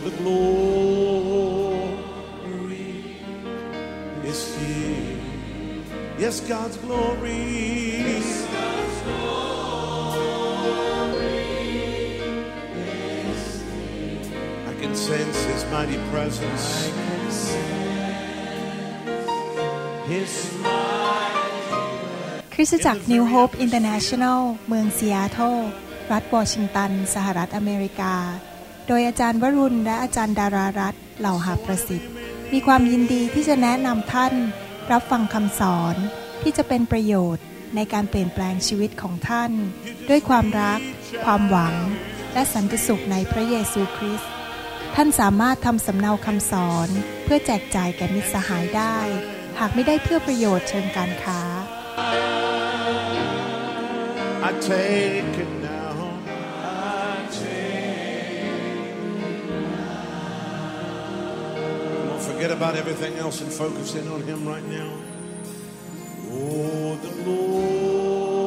[0.00, 1.86] the glory
[4.24, 5.18] is here.
[6.18, 8.02] Yes, God's glory.
[14.66, 16.90] I can sense His mighty presence.
[20.08, 20.32] His
[22.54, 25.56] คริสตจักร New Hope International เมืองซีแอตเทิล
[26.12, 28.14] รัฐวอชิงตัน สหรัฐอเมริกา
[28.88, 32.10] โดยอาจารย์วรุณและอาจารย์ดารารัตน์เหล่าหาประสิทธิ์
[32.52, 34.34] มีความยินดีที่จะแนะนำท่าน
[34.90, 35.96] รับฟังคำสอน
[36.42, 37.44] ที่จะเป็นประโยชน์
[37.76, 39.52] ในการเปลี่ยนแปลงชีวิตของท่าน
[40.08, 40.80] ด้วยความรัก
[41.24, 41.74] ความหวัง
[42.34, 44.30] และสันติสุขในพระเยซูคริสต์
[44.94, 46.88] ท่านสามารถทำสำเนาคำสอน
[47.24, 48.98] เพื่อแจกจ่ายแก่มิตรสหายได้
[49.58, 51.40] หากไม่ได้เพื่อประโยชน์เชิงการค้า
[54.48, 55.61] I take it
[62.62, 64.90] about everything else and focus in on Him right now.
[66.30, 68.42] Oh, the glory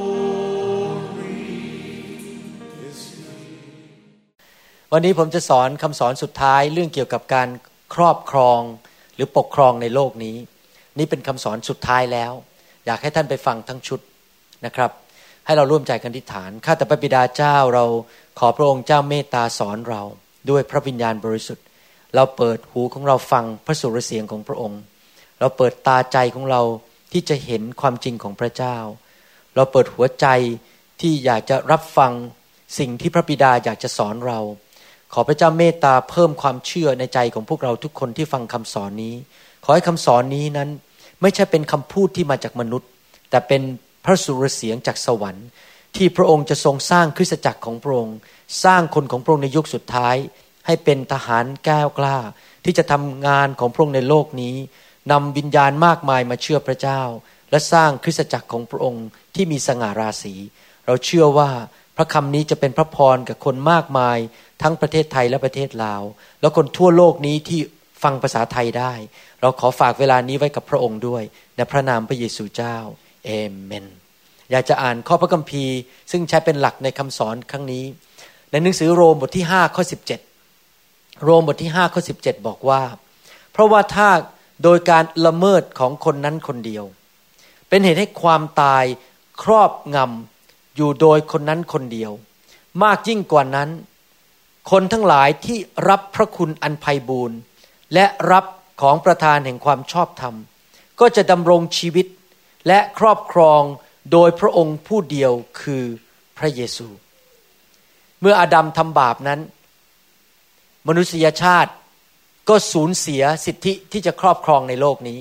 [2.89, 3.39] is here.
[4.93, 7.49] วันนี้ผมจะสอนคำสอนสุดท้ายเรื่องเกี่ยวกับการ
[7.95, 8.61] ครอบครอง
[9.15, 10.37] หรือปกครองในโลกนี้
[10.99, 12.31] นี่เป็นคำสอนสุดท้ายแล้ว
[12.85, 13.99] อยากให้ท่านไปฟังทั้งชุด
[14.65, 14.91] นะครับ
[15.45, 17.85] ให้เราร่วมใจกันทิฏฐานข้าแต่พระบิดาเจ้าเรา
[18.39, 20.01] ขอพระองค์เจ้าเมตตาสอนเรา
[20.49, 21.65] ด้วยพระวิญญาณบริสุทธิ์
[22.15, 24.81] เราเปิดหูของเราฟังพระสุรเสียงของพระองค์
[25.39, 26.61] เราเปิดตาใจของเรา
[27.11, 28.77] ที่จะเห็นความจริงของพระเจ้า
[29.55, 30.27] เราเปิดหัวใจ
[31.01, 32.11] ที่อยากจะรับฟัง
[32.77, 34.39] สิ่งที่พระบิดาอยากจะสอนเรา
[35.13, 39.15] ขอพระเจ้าเมตตาเพิ่มความเชื่อในใจของพวกเราทุกคนที่ฟังคำสอนนี้
[39.63, 40.69] ขอให้คำสอนนี้นั้น
[41.21, 42.89] ไม่ใช่เป็นคำพูดที่มาจากมนุษย์
[43.29, 43.61] แต่เป็น
[44.05, 45.47] พระสุรเสียงจากสวรรค์
[45.95, 48.17] ที่พระองค์จะทรงสร้างคริสตจักรของพระองค์
[48.63, 50.15] สร้างคนของพระองค์ในยุคสุดท้าย
[50.65, 52.17] ให้เป็นทหารแก้วกล้า
[52.65, 54.55] ที่จะทำงานของพระองค์ในโลกนี้
[55.11, 57.01] นำวิญญาณมากมายมาเชื่อพระเจ้า
[57.51, 59.05] และสร้างคริสตจักรของพระองค์
[59.35, 60.33] ที่มีสง่าราศี
[60.85, 61.49] เราเชื่อว่า
[61.97, 64.17] พระคำนี้จะเป็นพระพรกับคนมากมาย
[64.61, 66.03] ทั้งประเทศไทยและประเทศลาว
[66.41, 67.59] แล้วคนทั่วโลกนี้ที่
[68.03, 68.93] ฟังภาษาไทยได้
[69.41, 71.23] เราขอฝากเวลานี้ไว้กับพระองค์ด้วย
[71.55, 72.77] ในพระนามพระเยซูเจ้า
[73.25, 73.29] เอ
[73.63, 73.85] เมน
[74.51, 75.75] อยากจะอ่านข้อพระคัมภีร์
[76.11, 77.85] ซึ่งใช้เป็นหลักในคำสอนครั้งนี้
[78.51, 80.34] ในหนังสือโรมบทที่5ข้อ17
[81.23, 82.81] โรมบทที่5ข้อ17 บอกว่า
[83.51, 84.09] เพราะว่าถ้า
[84.63, 86.85] โดยการละเมิดของคนนั้นคนเดียว
[87.69, 88.83] เป็นเหตุให้ความตาย
[89.43, 92.11] ครอบงำอยู่โดยคนนั้นคนเดียว
[92.83, 93.69] มากยิ่งกว่านั้น
[94.71, 95.57] คนทั้งหลายที่
[95.89, 97.39] รับพระคุณอันไพบูรณ์
[97.93, 98.45] และรับ
[98.81, 100.35] ของประธานแห่งความชอบธรรม
[100.99, 102.07] ก็จะดำรงชีวิต
[102.67, 103.61] และครอบครอง
[104.11, 105.31] โดยพระองค์ผู้เดียว
[105.61, 105.83] คือ
[106.37, 106.87] พระเยซู
[108.21, 109.39] เมื่ออาดัมทำบาปนั้น
[110.87, 111.71] มนุษยชาติ
[112.49, 115.19] ก็สูญเสียสิทธิที่จะครอบครองในโลกนี้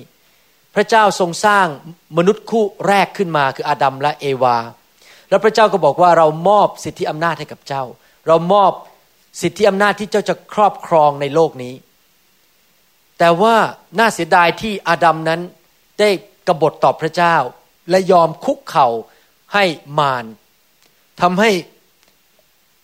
[0.75, 1.67] พระเจ้าทรงสร้าง
[2.17, 4.57] มนุษย์คู่แรกขึ้นมาคืออาดัมและเอวา
[5.29, 7.83] แล้วพระเจ้าก็บอกว่าเรามอบสิทธิอำนาจให้กับเจ้า
[8.27, 8.71] เรามอบ
[9.41, 11.73] สิทธิอำนาจที่เจ้าจะครอบครองในโลกนี้
[13.19, 13.55] แต่ว่า
[13.99, 15.41] น่าเสียดายที่อาดัมนั้น
[15.99, 16.09] ได้
[16.47, 17.35] กบฏต่อพระเจ้า
[17.89, 18.87] และยอมคุกเข่า
[19.53, 19.65] ให้
[19.99, 20.25] มาร
[21.21, 21.51] ทำให้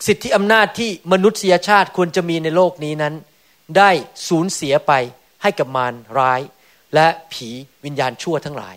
[0.07, 3.13] สิทธิอำนาจที่มนุษยชาติควรจะมีในโลกนี้นั้น
[3.77, 3.89] ได้
[4.27, 4.91] สูญเสียไป
[5.41, 6.41] ให้กับมารร้าย
[6.95, 7.49] และผี
[7.85, 8.75] วิญญาณชั่วทั้งหลาย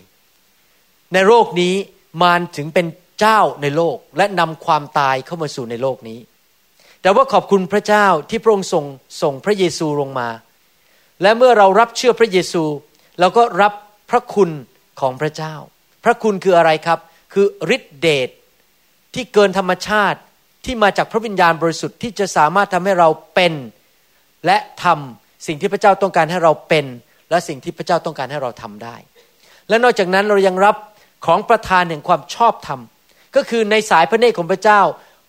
[1.13, 1.75] ในโลกนี้
[2.23, 2.87] มารถึงเป็น
[3.21, 6.21] เจ้าในโลกและนำความตายเข้ามาสู่ในโลกนี้
[7.03, 8.85] แต่ว่าขอบคุณพระเจ้าที่พระองค์ส่ง
[9.23, 10.29] ส่งพระเยซูลงมา
[11.23, 12.65] และเมื่อเรารับเชื่อพระเยซู
[13.21, 13.73] เราก็รับ
[14.11, 14.51] พระคุณ
[15.01, 15.55] ของพระเจ้า
[16.05, 16.99] พระคุณคืออะไรครับ
[17.33, 17.47] คือ
[17.77, 18.29] ฤทธิเดช
[19.15, 20.19] ที่เกินธรรมชาติ
[20.67, 23.53] ที่มาจากพระวิญญาณบริสุทธิ์ที่จะสามารถทำให้เราเป็น
[24.47, 26.87] และทำสิ่งที่พระเจ้าต้องการให้เราเป็น
[27.31, 28.97] และสิ่งที่พระเจ้าต้องการให้เราทำได้
[29.69, 30.77] และนอกจากนั้นเรายังรับ
[31.27, 32.81] ของประทานแห่งความชอบธรรม
[33.37, 34.81] ก็คือในสายพระเนตรของพระเจ้า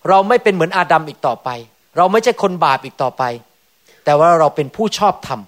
[0.08, 1.48] เราไม่เป็นเหมือนอาดัมอีกต่อไป
[1.96, 3.22] เราไม่ใช่คนบาปอีกต่อไป
[4.04, 5.40] แต่ว่าเราเป็นผู้ชอบธรรม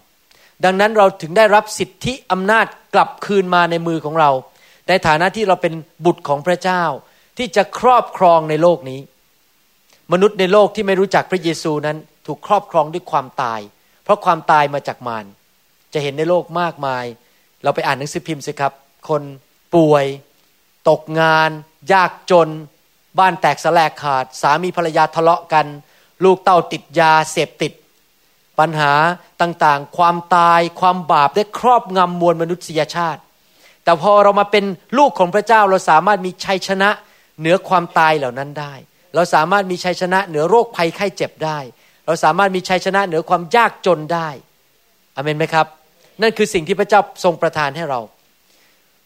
[0.64, 4.30] ดังนั้นเราถึงได้รับสิทธิอำนาจกลับคืนมาในมือของเรา
[4.88, 5.74] ในฐานะที่เราเป็น
[6.04, 6.82] บุตรของพระเจ้า
[7.38, 9.00] ที่จะครอบครองในโลกนี้
[10.12, 11.96] มนุษย์ในโลกที่ไม่รู้จักพระเยซูนั้น
[12.26, 13.60] ถูกครอบครองด้วยความตาย
[14.04, 15.24] เพราะความตายมาจากมาร
[15.92, 17.04] จะเห็นในโลกมากมาย
[17.62, 18.72] เราไปอ่านหนังสือพิมพ์สิครับ
[19.08, 19.22] คน
[19.74, 20.04] ป่วย
[20.88, 21.50] ตกงาน
[21.92, 22.48] ยากจน
[23.18, 25.66] บ้านแตกสลายขาด สามีภรรยาทะเลาะกัน
[26.24, 27.72] ลูกเต้าติดยาเสพติด
[28.58, 28.92] ปัญหา
[29.40, 33.20] ต่างๆ ความตายความบาปได้ครอบงำมวลมนุษยชาติ
[33.84, 34.64] แต่พอเรามาเป็น
[34.98, 36.90] ลูกของพระเจ้าเราสามารถมีชัยชนะ
[37.38, 38.74] เหนือความตายเหล่านั้นได้
[39.14, 41.58] เราสามารถมีชัยชนะเหนือโรคภัยไข้เจ็บได้
[42.06, 44.28] เราสามารถมีชัยชนะเหนือความยากจนได้
[45.16, 45.66] อเมนไหมครับ
[46.22, 48.00] นั่นคือสิ่งที่พระเจ้าทรงประทานให้เรา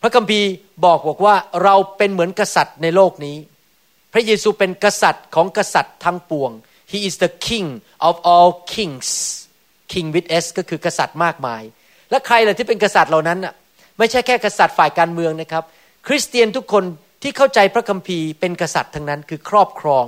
[0.02, 0.48] พระคัมภีร์
[0.84, 1.34] บอกบอกว่า
[1.64, 3.36] เราเป็นเหมือนกษัตริย์ในโลกนี้
[4.12, 6.50] พระเยซูเป็นกษัตริย์ของกษัตริย์ทั้งปวง
[6.92, 7.68] He is the King
[8.08, 9.10] of all kings
[9.92, 11.62] King with S ก็คือกษัตริย์มากมาย
[12.10, 13.54] และใครล่ะที่เป็นกษัตริย์เหล่านั้นน่ะ
[13.98, 15.64] ไม่ใช่แค่กษัตริย์ฝ่ายการเมืองนะครับ
[16.06, 16.84] คริสเตียนทุกคน
[17.22, 20.04] ที่เข้าใจพระคัมภีร์เป็นกษัตริย์ทั้งนั้นคือครอบครอง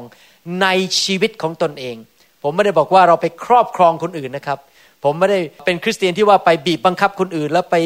[0.63, 0.67] ใน
[1.03, 1.97] ชีวิตของตนเอง
[2.43, 4.59] ผมไม่ได้บอกว่าเราไปครอบครองคนอื่นนะครับ
[5.05, 7.77] ผมไม่ได้เป็นคริสเตียนที่ว่าไปบีบบังคับคนอื่น แล้วไป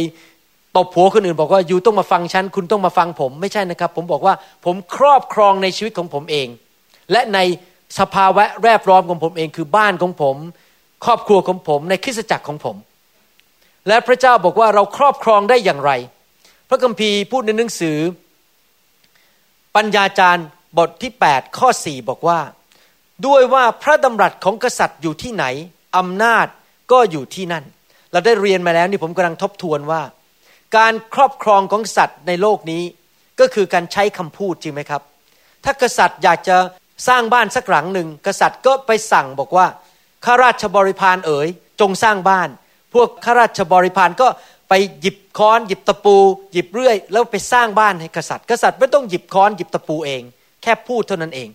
[0.76, 4.34] ตบผัวคนอื่น บอกว่าอยู่ต้องมาฟังฉันคุณต้องมาฟังผมไม่ใช่นะครับ ผมบอกว่า
[4.64, 6.48] ผมครอบครองในชีวิตของผมเอง
[7.12, 7.38] และใน
[7.98, 10.36] สภาวะแวดล้อมของผมเองคือบ้านของผม
[11.04, 12.76] ครอบครัวของผม ในคริสตจักรของผม
[13.88, 15.92] และพระเจ้าบอกว่าเราครอบครองได้อย่างไร
[16.68, 17.98] พระคัมภีร์พูดในหนังสือ
[19.78, 20.46] ปัญญาจารย์
[20.78, 22.40] บทที่ 8 ข้อ 4 บอกว่า
[23.26, 25.44] ด้วยว่าพระดำรัสของกษัตริย์อยู่ที่ไหน
[25.98, 26.46] อำนาจ
[26.92, 27.64] ก็อยู่ที่นั่น
[28.12, 30.02] เราได้เรียนมาแล้วนี่ผมกำลังทบทวนว่า
[30.76, 32.82] การครอบครองของสัตว์ในโลกนี้
[33.40, 35.02] ก็คือการใช้คำพูดจริงไหมครับ
[35.64, 36.56] ถ้ากษัตริย์อยากจะ
[37.08, 39.66] สร้างบ้านสักหลังหนึ่งกษัตริย์ก็ไปสั่งบอกว่า
[40.24, 41.48] ข้าราชบริพารเอ๋ย
[41.80, 42.48] จงสร้างบ้าน
[42.94, 44.28] พวกข้าราชบริพารก็
[44.68, 46.16] ไปหยิบค้อนหยิบตะปู
[46.52, 50.22] หยิบเรื่อย แล้วไปสร้างบ้านให้กษัตริย์ กษัตริย์ไม่ต้องหยิบค้อนหยิบตะปูเอง
[50.62, 51.48] แค่พูดเท่านั้นเอง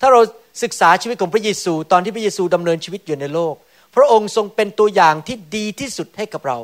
[0.00, 0.20] ถ้าเรา
[0.62, 3.54] ศึกษาชีวิตของพระเยซู ตอนที่พระเยซูดำเนินชีวิตอยู่ในโลก
[3.96, 6.58] พระองค์ทรงเป็นตัวอย่างที่ดีที่สุดให้กับเรา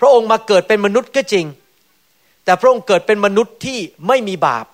[0.00, 1.46] พระองค์มาเกิดเป็นมนุษย์ก็จริง
[2.44, 3.78] แต่พระองค์เกิดเป็นมนุษย์ที่
[4.08, 4.66] ไม่มีบาป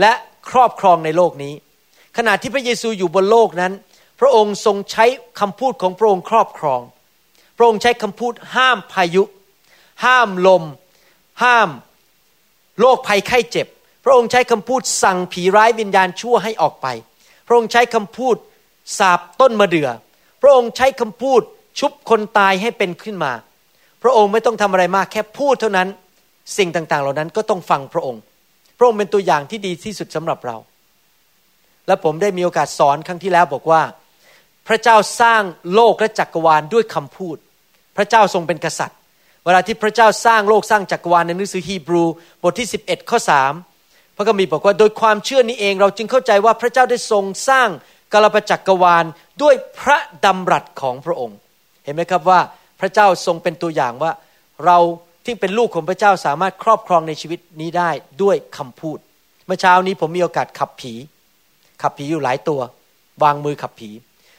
[0.00, 0.12] และ
[0.50, 1.54] ครอบครองในโลกนี้
[2.16, 3.72] ขณะที่พระเยซูอยู่บนโลกนั้น
[4.20, 5.04] พระองค์ทรงใช้
[5.40, 6.80] คำพูดของพระองค์ครอบครอง
[7.56, 9.22] พระองค์ใช้คำพูดห้ามพายุ
[10.04, 10.62] ห้ามลม
[11.42, 11.68] ห้าม
[12.80, 13.66] โรคภัยไข้เจ็บ
[14.04, 16.86] พระองค์ใช้คำพูดสั่งผีร้ายวิญญาณชั่วให้ออกไป
[17.46, 18.36] พระองค์ใช้คำพูด
[18.98, 19.88] สาบต้นมะเดื่อ
[20.42, 21.40] พระองค์ใช้คำพูด
[21.78, 23.32] ชุบคนตายให้เป็นขึ้นมา
[24.02, 25.88] พระองค์ไม่ต้องทำอะไรมากแค่พูดเท่านั้น
[26.56, 28.20] สิ่งต่างๆ เหล่านั้นก็ต้องฟังพระองค์
[28.78, 30.56] พระองค์เป็นตัวอย่างที่ดีที่สุดสำหรับเรา
[31.86, 33.82] และผมได้มีโอกาสสอนครั้งที่แล้วบอกว่า
[34.68, 35.42] พระเจ้าสร้าง
[35.74, 37.36] โลกและจักรวาลด้วยคำพูด
[37.96, 38.97] พระเจ้าทรงเป็นกษัตริย์
[39.48, 42.04] วลาที่พระเจ้าสร้างโลกสร้างจักรวาลในหนังสือฮีบรู
[42.42, 43.18] บทที่ 11 ข้อ
[43.68, 47.68] 3 พระคัมภีร์บอกว่าโดยความเชื่อนี้เองเราจึงเข้าใจว่าพระเจ้าได้ทรงสร้าง
[48.12, 49.04] กาลปจักรวาล
[49.42, 51.36] ด้วยพระดำรัสของพระองค์
[51.84, 52.40] เห็นไหมครับว่า
[52.80, 54.12] พระเจ้าทรงเป็นตัวอย่างว่า
[54.64, 54.78] เรา
[55.24, 57.90] ที่เป็นลูกของพระเจ้าสามารถครอบครองในชีวิตนี้ได้
[58.22, 58.98] ด้วยคำพูด
[59.46, 60.92] เมื่อเช้านี้ผมมีโอกาสขับผี
[61.82, 62.60] ขับผีอยู่หลายตัว
[63.22, 63.90] วางมือขับผี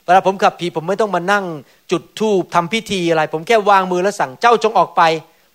[0.10, 1.46] วลาผมขับผีผมไม่ต้องมานั่ง
[1.92, 5.02] จุดธูปทำพิธีอะไร ผมแค่วางมือแล้วสั่งเจ้าจงออกไป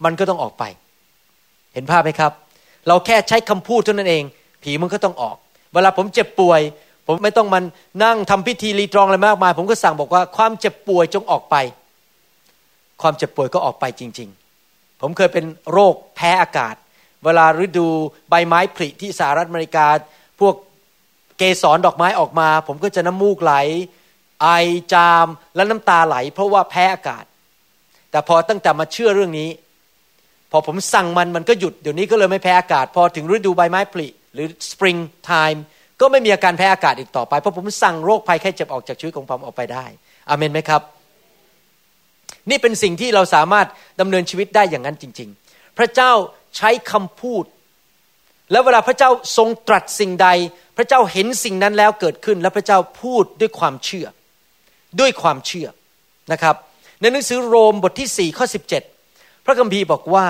[0.05, 0.65] มันก็ต้องออกไป
[1.75, 2.33] เห็นภาพไหมครับ
[2.89, 4.25] เราแค่ใช้คำพูดเท่านั้นเอง
[4.63, 5.37] ผีมันก็ต้องออก
[5.73, 6.61] เวลาผมเจ็บป่วย
[7.07, 7.65] ผมไม่ต้องมัน
[8.05, 11.57] นั่งทำพิธีรีตรองอะไรมากมาย ผมก็สั่งบอกว่าความเจ็บป่วยจงออกไป
[13.03, 14.29] ความเจ็บป่วยก็ออกไปจริง
[14.65, 16.75] ๆ ผมเคยเป็นโรคแพ้อากาศ
[17.25, 17.87] เวลาฤดู
[18.31, 19.87] ใบไม้ผลิที่สหรัฐอเมริกา
[20.41, 20.55] พวก
[21.39, 23.55] เกสรดอกไม้ออกมา ผมก็จะน้ำมูกไหล
[24.43, 24.49] ไอ
[24.93, 25.27] จาม
[25.57, 27.25] และน้ำตาไหล เพราะว่าแพ้อากาศ
[28.11, 29.51] แต่พอตั้งแต่มาเชื่อเรื่องนี้
[30.51, 34.99] พอผมสั่งมันมันก็หยุดเดี๋ยวนี้ก็เลยไม่แพ้อากาศ พอถึงฤดูใบไม้ผลิหรือ spring
[35.31, 35.59] time
[36.01, 39.87] ก็ไม่มีอาการแพ้อากาศอีกต่อไป เพราะผมสั่งโรคภัยแค่เจ็บออกจากชีวิตของผมออกไปได้
[40.29, 40.83] อเมนไหมครับ
[42.51, 43.67] นี่เป็นสิ่งที่เราสามารถ
[44.01, 46.13] ดำเนินชีวิตได้อย่างนั้นจริง ๆ พระเจ้า
[46.57, 47.45] ใช้คำพูด
[48.51, 50.29] แล้วเวลาพระเจ้าทรงตรัสสิ่งใด
[50.77, 54.07] พระเจ้าเห็นสิ่งนั้นแล้วเกิดขึ้น แล้วพระเจ้าพูดด้วยความเชื่อ
[55.01, 55.69] ด้วยความเชื่อ
[56.33, 56.57] นะครับ
[57.01, 58.47] ในหนังสือโรมบทที่4ข้อ
[58.95, 60.27] 17 พระคัมภีร์บอกว่า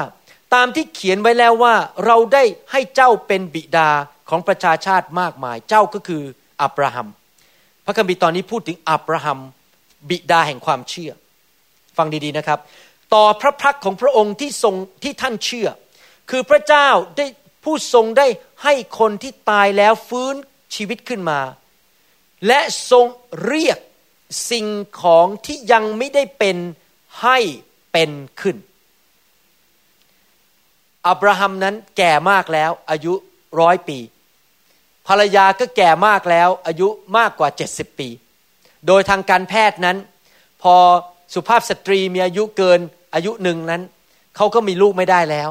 [0.54, 1.74] ตามที่เขียนไว้แล้วว่า
[2.06, 3.90] เราได้ให้เจ้าเป็นบิดา
[4.28, 6.22] ของประชาชาติมากมายเจ้าก็คือ
[6.62, 7.08] อับราฮัม
[7.86, 9.38] พระคัมภีร์ตอนนี้พูดถึงอับราฮัม
[10.10, 11.12] บิดาแห่งความเชื่อ
[11.96, 12.58] ฟังดีๆนะครับ
[13.14, 15.68] ต่อพระพักของพระองค์ที่ทรงที่ท่านเชื่อ
[16.30, 17.26] คือพระเจ้าได้
[17.64, 18.26] ผู้ทรงได้
[18.64, 20.34] ให้คนที่ตายแล้วฟื้น
[20.74, 21.40] ชีวิตขึ้นมา
[22.46, 23.06] และทรง
[23.46, 23.78] เรียก
[24.50, 24.66] สิ่ง
[25.02, 26.56] ของที่ยังไม่ได้เป็น
[27.22, 27.38] ให้
[27.92, 28.56] เป็นขึ้น
[31.06, 33.12] อับราฮัมนั้นแก่มากแล้วอายุ
[33.60, 33.98] ร้อยปี
[35.06, 38.08] ภรรยาก็แก่มากแล้วอายุมากกว่า70ปี
[38.86, 39.96] โดยทางการแพทย์นั้น
[40.62, 40.74] พอ
[41.34, 42.80] สุภาพสตรีมีอายุเกิน
[43.14, 43.82] อายุหนึ่งนั้น
[44.36, 45.50] เขาก็มีลูกไม่ได้แล้ว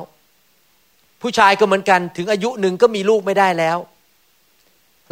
[1.22, 3.77] ผู้ชายก็เหมือนกันถึงอายุหนึ่งก็มีลูกไม่ได้แล้ว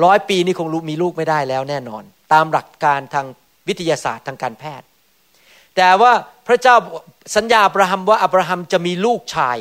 [0.03, 2.03] ร้อยปีนี่คงมีลูกไม่ได้แล้วแน่นอน
[2.33, 3.27] ตามหลักการทาง
[3.67, 4.87] วิทยาศาสตร์ทางการแพทย์
[5.75, 6.13] แต่ว่า
[6.47, 6.75] พระเจ้า
[7.35, 9.57] สัญญาอับราฮัมว่าอับราฮัมจะมีลูกชาย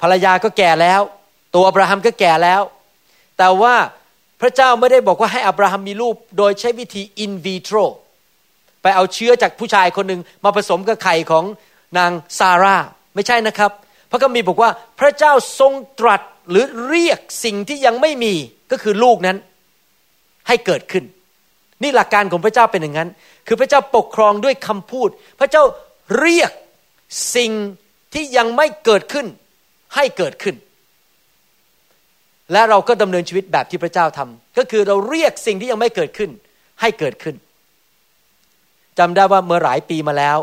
[0.00, 1.00] ภรรยาก็แก่แล้ว
[1.54, 2.62] ตัวอับราฮัมก็แก่แล้ว
[3.38, 3.74] แต่ว่า
[4.40, 7.76] พระเจ้าไม่ได้บอกว่าให้อับราฮัมมีลูก โดยใช้วิธีอินวิโตร
[8.82, 11.44] ไปเอาเชื้อจากผู้ชายคนหนึ่งมาผสมกับไข่ของ
[11.98, 12.76] นางซาร่า
[13.14, 13.70] ไม่ใช่นะครับ
[14.10, 18.34] พระคัมภีร์บอกว่าพระเจ้าทรงตรัสหรือเรียกสิ่งที่ยังไม่มี
[18.70, 19.36] ก็คือลูกนั้น
[20.48, 21.04] ให้เกิดขึ้น
[21.84, 23.08] นี่หลักการของพระเจ้าเป็นอย่างนั้น
[23.46, 25.08] คือพระเจ้าปกครองด้วยคำพูด
[25.40, 25.62] พระเจ้า
[26.18, 26.50] เรียก
[27.36, 27.52] สิ่ง
[28.14, 29.26] ที่ยังไม่เกิดขึ้น
[29.94, 30.56] ให้เกิดขึ้น
[32.52, 36.30] และเราก็ดำเนินชีวิตแบบที่พระเจ้าทำก็คือเราเรียกสิ่งที่ยังไม่เกิดขึ้น
[36.80, 37.36] ให้เกิดขึ้น
[38.98, 40.38] จำได้ว่าเมื่อหลายปีมาแล้ว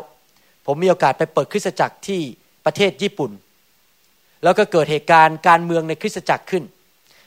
[0.66, 2.22] ผมมีโอกาสไปเปิดคริสตจักรที่
[2.66, 3.32] ประเทศญี่ปุ่น
[4.44, 6.64] แล้วก็เกิดเหตุการณ์การเมืองในคริสตจักรขึ้น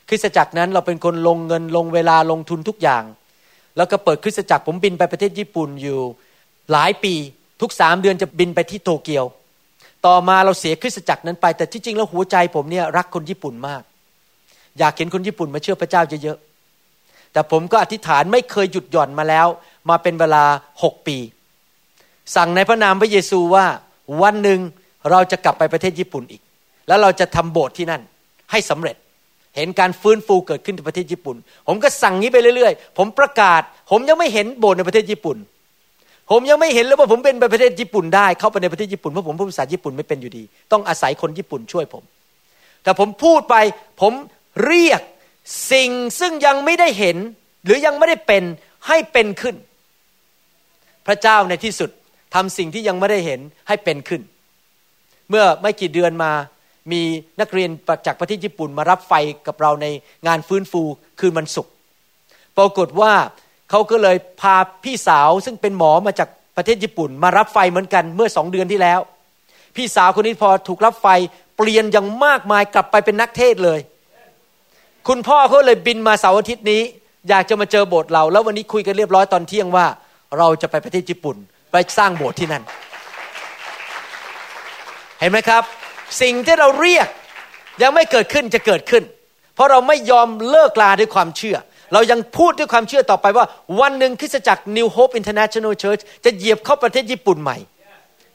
[0.09, 3.03] คริสตจักรนั้นเราเป็นคนลงเงินลงเวลาลงทุนทุกอย่าง
[3.77, 5.99] แล้วก็เปิดคริสตจักรผมบินไปประเทศญี่ปุ่นอยู่
[6.73, 7.15] หลายปี
[7.61, 9.25] ทุกสามเดือนจะบินไปที่โตเกียว
[10.07, 13.83] ต่อมาเราเสียคริสตจักรนั้นไป แต่ที่จริงแล้วหัวใจผมเนี่ยรักคนญี่ปุ่นมาก
[14.79, 19.47] อยากเห็นคนญี่ปุ่นมาเชื่อพระเจ้าเยอะๆแต่ผมก็อธิษฐานไม่เคยหยุดหย่อนมาแล้ว
[19.91, 20.45] มาเป็นเวลา
[20.83, 21.17] หกปี
[22.37, 23.67] สั่งในพระนามพระเยซูว่า
[24.23, 24.61] วันหนึ่ง
[25.11, 26.43] เราจะกลับไปประเทศญี่ปุ่นอีก
[26.89, 28.03] แล้วเราจะทำโบสถ์ที่นั่น
[28.51, 28.97] ให้สำเร็จ
[29.57, 31.37] เห็นการฟื้นฟูเกิดขึ้นในประเทศญี่ปุ่น
[31.69, 35.37] ผมก็สั่งนี้ไปเรื่อยๆ ผมประกาศ ผมยังไม่เห็นโบสถ์ในประเทศญี่ปุ่น
[36.31, 40.43] ผมยังไม่เห็นเลยว่าผมเป็นไปประเทศญี่ปุ่นได้เข้าไปในประเทศญี่ปุ่นเพราะผมพูดภาษาญี่ปุ่นไม่เป็นอยู่ดี
[40.73, 42.03] ต้องอาศัยคนญี่ปุ่นช่วยผม
[42.83, 43.55] แต่ผมพูดไป
[44.01, 44.13] ผม
[44.67, 45.01] เรียก
[45.73, 47.17] สิ่งซึ่งยังไม่ได้เห็น
[47.65, 48.43] หรือยังไม่ได้เป็น
[48.87, 49.57] ให้เป็นขึ้น
[51.07, 51.91] พระเจ้าในที่สุด
[52.35, 54.23] ทำสิ่งที่ยังไม่ได้เห็นให้เป็นขึ้น
[55.31, 56.33] เมื่อไม่กี่เดือนมา
[56.93, 57.03] มี
[57.41, 57.71] นักเรียน
[58.07, 59.13] จากประเทศญี่ปุ่นมารับไฟ
[59.47, 59.87] กับเราใน
[60.27, 60.83] งานฟื้นฟู
[61.21, 61.73] คืนวันศุกร์
[62.57, 63.13] ปรากฏว่า
[63.71, 69.01] เขาก็เลยพาพี่สาวซึ่งเป็นหมอมาจากประเทศญี่ปุ่น มารับไฟเหมือนกันเมื่อสองเดือนที่แล้ว
[69.77, 71.07] พี่สาวคนนี้พอถูกรับไฟ
[71.57, 73.81] เปลี่ยนอย่างมากมายกลับไปเป็นนักเทศเลย
[75.09, 76.83] คุณพ่อเขาเลยบินมาเสาร์อาทิตย์นี้
[77.29, 79.87] อยากจะมาเจอโบสถ์เรา แล้ววันนี้คุยกันเรียบร้อยตอนเที่ยงว่า
[80.39, 81.37] เราจะไปประเทศญี่ปุ่น
[81.73, 82.63] ไปสร้างโบสถ์ที่นั่น
[85.21, 85.63] เห็นไหมครับ
[86.21, 87.09] สิ่งที่เราเรียก
[87.83, 89.03] ยังไม่เกิดขึ้นจะเกิดขึ้น
[89.55, 91.57] เพราะเราไม่ยอมเลิกลาด้วยความเชื่อ
[91.93, 93.47] เรายังพูดด้วยความเชื่อต่อไปว่า
[93.81, 97.57] วันหนึ่งคริสตจักร New Hope International Church จะเหยียบเข้าประเทศญี่ปุ่นใหม่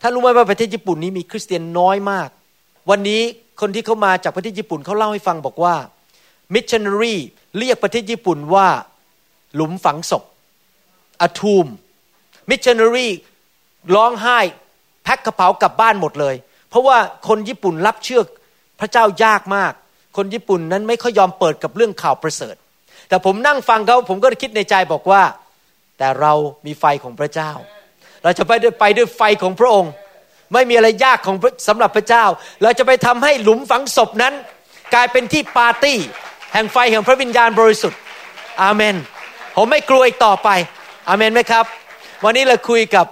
[0.01, 2.29] ท่านรู้ไหมว่าประเทศญี่ปุ่นนี้มีคริสเตียนน้อยมาก
[2.89, 3.21] วันนี้
[3.61, 5.75] คนที่เขามาจากประเทศญี่ปุ่นเขาเล่าให้ฟังบอกว่า
[6.53, 7.15] มิชชันนารี
[7.57, 8.67] เรียกประเทศญี่ปุ่นว่า
[9.55, 10.23] หลุมฝังศพ
[11.21, 11.65] อะทูม
[12.49, 13.07] มิชชันนารี
[13.95, 14.39] ร้องไห้
[15.03, 16.35] แพ็คกระเป๋ากลับบ้านหมดเลย
[16.69, 16.97] เพราะว่า
[17.27, 18.21] คนญี่ปุ่นรับเชื่อ
[18.79, 19.73] พระเจ้ายากมาก
[20.17, 22.55] คนญี่ปุ่นนั้นไม่ค่อยยอมเปิดกับเรื่องข่าวประเสริฐ
[23.09, 25.23] แต่ผมนั่งฟังเขาผมก็คิดในใจบอกว่า
[25.97, 26.33] แต่เรา
[26.65, 27.51] มีไฟของพระเจ้า
[28.23, 29.91] เราจะไปด้วยไปด้วยไฟของพระองค์
[30.53, 32.25] ไม่มีอะไรยากของสำหรับพระเจ้า
[32.63, 34.33] เราจะไปทำให้หลุมฝังศพนั้น
[34.93, 35.97] กลายเป็นที่ปาร์ตี้
[36.53, 37.99] แห่งไฟแห่งพระวิญญาณบริสุทธิ์
[38.61, 38.95] อาเมน
[39.55, 40.49] ผมไม่กลัวอีกต่อไป
[41.09, 41.65] อเมนไหมครับ
[42.23, 43.05] วันนี้เราคุยกับ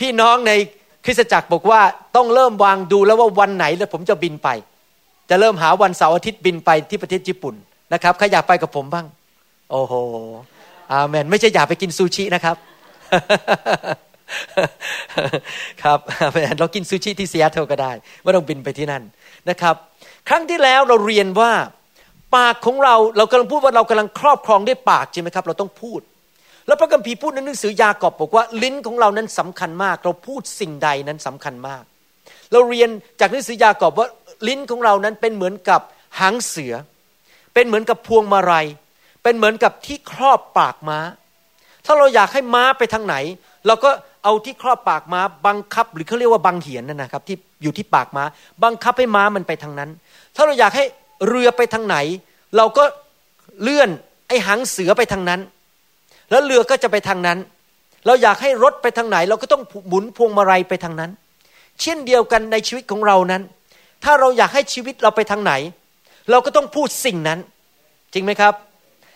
[0.00, 0.52] พี่น้องใน
[1.04, 1.80] คริสตจักรบอกว่า
[2.16, 4.48] ต้องเริ่มวางดูแล้วว่าวันไหนแล้วผมจะบินไป
[5.30, 7.54] จะเริ่มหาวันเสาร์อาทิตย์บินไปที่ประเทศญี่ปุ่น
[7.92, 9.06] นะครับใครอยากไปกับผมบ้าง
[9.70, 9.94] โอ้โห
[10.92, 12.56] อาเมน ไม่ใช่อยากไปกินซูชินะครับ
[15.82, 17.92] ครับอาเมนเรากินซูชิที่ซีแอตเทิลก็ได้
[18.22, 19.02] ไม่ต้องบินไปที่นั่น
[19.50, 19.74] นะครับ
[20.28, 21.52] ครั้งที่แล้วเราเรียนว่า
[22.36, 26.00] ปากของเราเรากำลังพูดว่าเรากำลังครอบครองด้วยปากใช่ไหมครับ เราต้องพูด
[26.66, 31.82] แล้วพระคัมภีร์พูดในหนังสือยากอบบอกว่าลิ้นของเรานั้นสำคัญมาก เราพูดสิ่งใดนั้นสำคัญมาก
[32.52, 32.90] เราเรียน
[33.20, 34.08] จากหนังสือยากอบว่า
[34.48, 35.80] ลิ้นของเรานั้นเป็นเหมือนกับ
[36.20, 36.74] หางเสือ
[37.54, 38.66] เป็นเหมือนกับพวงมาลัย
[39.22, 40.98] เป็นเหมือนกับที่ครอบปากม้า
[41.86, 43.16] ถ้าเราอยากให้ม้าไปทางไหน
[43.66, 43.90] เราก็
[44.24, 48.24] เอาที่ครอบปากม้าบังคับ หรือเขาเรียกว่าบังเหียนนั่นนะครับ ที่อยู่ที่ปากม้า
[48.64, 49.90] บังคับให้ม้ามันไปทางนั้น
[50.36, 50.84] ถ้าเราอยากให้
[51.28, 51.96] เรือไปทางไหน
[52.56, 52.84] เราก็
[53.62, 53.90] เลื่อน
[54.28, 55.40] ไอ้หางเสือไปทางนั้น
[56.30, 57.38] แล้วเรือก็จะไปทางนั้น
[58.06, 61.10] เราอยากให้รถไปทางไหน เราก็ต้องหมุนพวงมาลัยไปทางนั้น
[61.82, 63.42] เช่นเดียวกันในชีวิตของเรานั้น
[64.04, 65.52] ถ้าเราอยากให้ชีวิตเราไปทางไหน
[66.30, 67.38] เราก็ต้องพูดสิ่งนั้น
[68.12, 68.54] จริงไหมครับ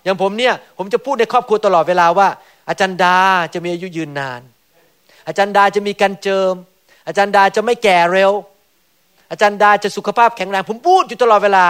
[0.04, 2.28] อย่างผมเนี่ยผมจะพูดในครอบครัวตลอดเวลาว่า
[2.68, 3.16] อาจารย์ดา
[3.54, 4.40] จะมีอายุยืนนาน
[5.26, 6.54] อาจารย์ดาจะมีการเจิม
[7.06, 8.32] อาจารย์ดาจะไม่แก่เร็ว
[9.30, 11.64] อาจารย์ดาจะสุขภาพแข็งแรงผมพูดอยู่ตลอดเวลา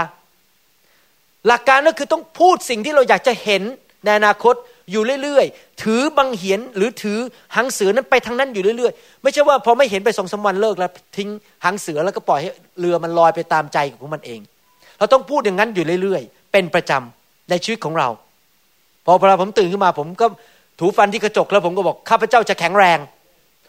[1.47, 3.63] หลักการก็คือต้องพูดสิ่งที่เราอยากจะเห็น
[4.05, 4.55] ในอนาคต
[4.91, 7.19] อยู่เรื่อยๆ ถือบังเหียนหรือถือ
[7.55, 11.29] หางเสือนั้นไปทางนั้นอยู่เรื่อยๆ ไม่ใช่ว่าพอไม่เห็นไปสองสาวันเลิกแล้วทิ้ง
[11.65, 14.41] หางเสือแล้วก็ปล่อยให้เรือมันลอยไปตามใจของมันเอง
[14.99, 18.09] เราต้องพูดอย่างนั้นอยู่เรื่อยๆ เป็นประจำในชีวิตของเรา
[19.05, 20.27] พอเวลาผมตื่นขึ้นมาผมก็
[20.81, 22.99] ถูฟันที่กระจกแล้วผมก็บอกข้าพเจ้าจะแข็งแรง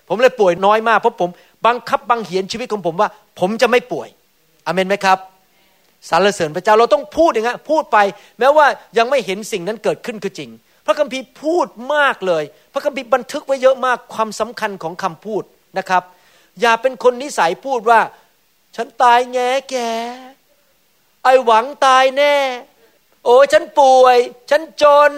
[0.09, 1.29] ผมเลยป่วยน้อยมากเพราะผม
[1.65, 3.09] บังคับบังเหียนชีวิตของผมว่า
[3.39, 4.07] ผมจะไม่ป่วย
[4.65, 5.17] อเมนไหมครับ
[6.09, 7.97] สรรเสริญพระเจ้าเราต้องพูดอย่างนั้นพูดไป
[8.39, 8.65] แม้ว่า
[8.97, 10.49] ยังไม่เห็นสิ่งนั้นเกิดขึ้นก็จริง
[10.89, 12.43] ระคัมภีร์พูดมากเลย
[12.73, 15.43] พระคัมภีร์บันทึกไว้เยอะมากความสำคัญของคำพูด
[15.77, 16.03] นะครับ
[16.61, 17.99] อย่าเป็นคนนิสัยพูดว่า
[18.75, 19.75] ฉันตายแง่แก
[21.23, 22.35] ไอหวังตายแน่
[23.25, 24.17] โอ้ฉันป่วย
[24.49, 25.11] ฉันจน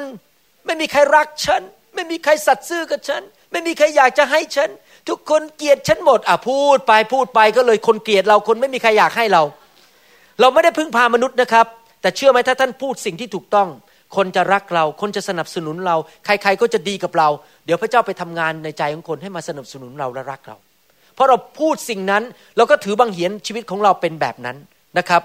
[0.65, 1.61] ไม่มีใครรักฉัน
[1.95, 4.69] ไม่มีใครสัตย์ซื่อกับฉัน ไม่มีใครอยากจะให้ฉัน
[5.09, 9.43] ทุกคนเกลียดฉันหมดอะพูดไปพูดไปก็เลยคนเกลียดเราคนไม่มีใครอยากให้เรา
[10.39, 11.65] เราไม่ได้พึ่งพามนุษย์นะครับ
[12.01, 13.67] แต่เชื่อไหมถ้าท่านพูดสิ่งที่ถูกต้อง
[14.15, 17.29] คนจะรักเรา คนจะสนับสนุนเรา ใครๆก็จะดีกับเรา
[17.65, 20.57] เดี๋ยวพระเจ้าไปทำงานในใจของคนให้มาสนับสนุนเราและรักเรา
[21.15, 22.23] เพราะเราพูดสิ่งนั้น
[22.57, 24.57] เราก็ถือบังเหียนชีวิตของเราเป็นแบบนั้น
[24.97, 25.23] นะครับ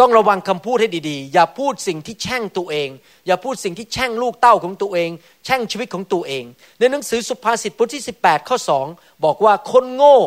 [0.00, 2.88] ต้องระวังคำพูดให้ดีๆ อย่าพูดสิ่งที่แช่งตัวเอง
[3.26, 5.10] อย่าพูดสิ่งที่แช่งลูกเต้าของตัวเอง
[5.44, 6.44] แช่งชีวิตของตัวเอง
[6.78, 8.56] ในหนังสือสุภาษิตบทที่ 18 ข้อ
[8.90, 10.18] 2 บอกว่าคนโง่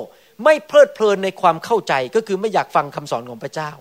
[0.44, 3.72] ไม่เพลิดเพลินในความเข้าใจก็คือไม่อยากฟังคำสอนของพระเจ้า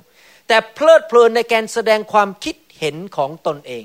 [0.49, 3.85] แต่เพลิดเพลินในการแสดงความคิด เห็นของตนเอง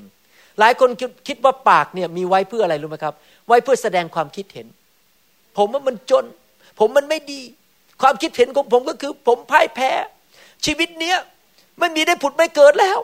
[0.60, 0.90] หลายคน
[1.28, 3.14] คิดว่าปากเนี่ยมีไว้เพื่ออะไรรู้ไหมครับ
[3.48, 4.68] ไว้เพื่อแสดงความคิดเห็น
[5.58, 6.26] ผมว่ามันจน
[6.80, 7.42] ผมมันไม่ดี
[8.02, 9.92] ความคิดเห็นของผมก็คือ ผมพ่ายแพ้
[10.66, 11.18] ชีวิตเนี้ย
[11.80, 12.98] ไม่มีได้ผุดไม่เกิดแล้ว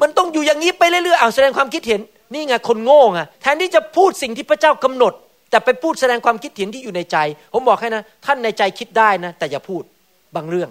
[0.00, 2.00] มันต้องอยู่อย่างนี้ไปเรื่อยๆเอาแสดงความคิดเห็น
[2.32, 5.12] นี่ไงคนโง่ไงแทนที่จะพูดสิ่งที่พระเจ้ากำหนด
[5.50, 7.16] แต่ไปพูดแสดงความคิดเห็นที่อยู่ในใจ
[7.52, 9.82] ผมบอกให้นะ ท่านในใจคิดได้นะ แต่อย่าพูด
[10.36, 10.70] บางเรื่อง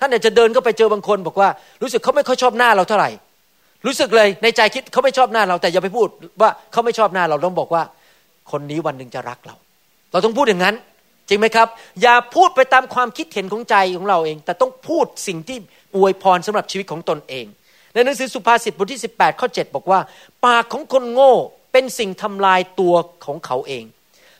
[0.00, 1.48] ท่านอาจจะเดินก็ไปเจอบางคน บอกว่า
[1.82, 3.10] รู้สึกเขาไม่ค่อยชอบหน้าเราเท่าไหร่
[3.86, 6.08] รู้สึกเลยในใจคิดเขาไม่ชอบหน้าเรา แต่อย่าไปพูด
[6.40, 7.82] ว่าเขาไม่ชอบหน้าเราต้องบอกว่า
[8.50, 9.56] คนนี้วันหนึ่งจะรักเรา
[10.12, 10.74] เราต้องพูดอย่างนั้น
[11.28, 11.68] จริงไหมครับ
[12.02, 15.58] อย่าพูดไปตามความคิดเห็นของใจของเราเอง แต่ต้องพูดสิ่งที่
[15.96, 17.46] อวยพรสำหรับชีวิตของตนเอง
[17.94, 20.00] ในหนังสือสุภาษิตบทที่ 18 ข้อ 7 บอกว่า
[20.46, 21.34] ปากของคนโง่
[21.72, 23.84] เป็นสิ่งทำลายตัวของเขาเอง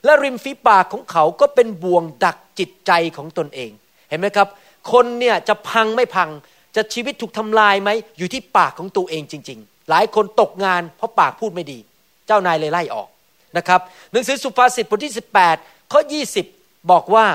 [0.05, 3.71] และริมฝีปากของเขาก็เป็นบ่วงดักจิตใจของตนเอง
[4.09, 4.49] เห็นไหมครับ
[4.93, 6.29] คนเนี่ยจะพังไม่พัง
[6.77, 11.79] จะชีวิตถูกทำลายไหมอยู่ที่ปากของตัวเองจริง ๆ หลายคนตกงานเพราะปากพูดไม่ดี
[12.27, 13.09] เจ้านายเลยไล่ออก
[13.57, 13.81] นะครับ
[14.13, 15.15] หนังสือสุภาษิตบทที่
[15.51, 16.01] 18ข้อ
[16.45, 17.27] 20 บอกว่า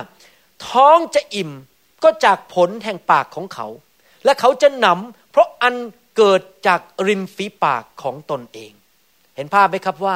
[0.70, 1.51] ท้องจะอิ่ม
[2.03, 3.67] ก็จากผลแห่งปากของเขา
[4.26, 5.76] และเขาจะหนำเพราะอัน
[6.17, 8.71] เกิดจากริมฝีปากของตนเอง
[9.36, 10.15] เห็นภาพไหมครับว่า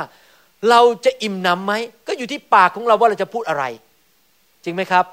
[0.70, 1.74] เราจะอิ่มหนำไหม
[2.08, 3.64] ก็อยู่ที่ปากของเราว่าเราจะพูดอะไร
[4.64, 5.06] จริงไหมครับ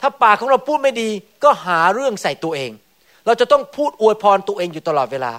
[0.00, 1.10] ถ้าปากของเราพูดไม่ดี
[1.44, 2.70] ก็หาเรื่องใส่ตัวเอง
[3.26, 5.32] เราจะต้องพูดอวยพรตัวเองอยู่ตลอดเวลา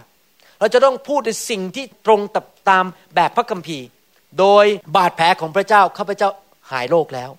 [0.59, 2.37] เราจะต้องพูดในสิ่งที่ตรงต,
[2.69, 3.85] ตามแบบพระคัมภีร์
[4.39, 6.29] โดยบาดแผลของพระเจ้าข้าพเจ้า
[6.71, 7.29] หายโรคแล้ว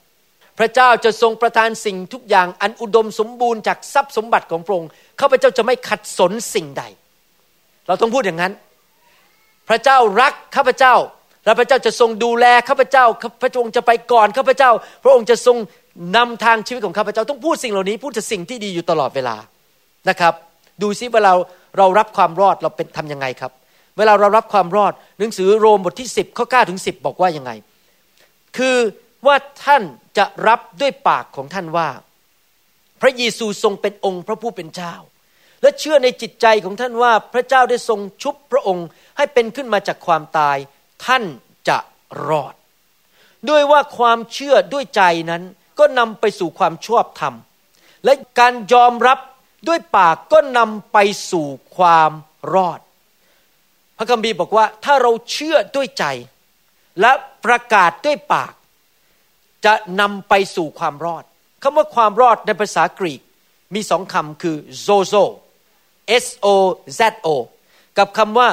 [0.59, 6.85] พระเจ้าจะทรงประทานสิ่งทุกอย่างอันอุดมสมบูรณ์จากทรัพย์สมบัติของพระองค์ข้าพเจ้าจะไม่ขัดสนสิ่งใด
[7.87, 8.52] เราต้องพูดอย่างนั้น
[9.68, 10.94] พระเจ้ารักข้าพเจ้า
[11.44, 13.04] และพระเจ้าจะทรงดูแลข้าพเจ้า
[13.42, 14.70] พระองค์จะไปก่อนข้าพเจ้า
[15.04, 15.56] พระองค์จะทรง
[16.16, 19.37] นำทางชีวิตของข้าพเจ้าต้องพูดสิ่งเหล่านี้พูดแต่สิ่งที่ดีอยู่ตลอดเวลา
[20.09, 20.35] นะครับ
[20.83, 21.33] ดูซิเวลา
[21.79, 23.53] เรารับความรอดเราเป็นทำยังไงครับ
[23.97, 27.51] เวลาเรารับความรอดหนังสือโรมบทที่ 10ข้อ9ถึง10 บอกว่ายังไง
[28.57, 28.77] คือ
[29.27, 29.83] ว่าท่าน
[30.19, 31.88] จะรับด้วยปากของท่านว่า
[33.01, 34.95] พระเยซูทรงเป็นองค์พระผู้เป็นเจ้า
[35.62, 40.57] และเชื่อในจิตใจของท่านว่าพระเจ้าได้ทรงชุบพระองค์ให้เป็นขึ้นมาจากความตาย
[41.07, 41.25] ท่าน
[41.69, 41.79] จะ
[42.29, 42.55] รอด
[43.49, 45.42] ด้วยว่าความเชื่อด้วยใจนั้น
[45.79, 47.35] ก็นำไปสู่ความชอบธรรม
[48.05, 49.19] และการยอมรับ
[49.68, 50.98] ด้วยปากก็นำไป
[51.31, 52.11] สู่ความ
[52.55, 52.81] รอด
[53.96, 56.05] พระคัมภีร์บอกว่าถ้าเราเชื่อด้วยใจ
[57.00, 57.12] และ
[57.44, 58.52] ประกาศด้วยปาก
[59.64, 61.24] จะนำไปสู่ความรอด
[61.62, 63.20] คำว่าความรอดในภาษากรีก
[63.74, 65.24] มีสองคำคือ zozo
[66.24, 66.48] s o
[66.98, 67.29] z o
[67.98, 68.48] กับคำว่า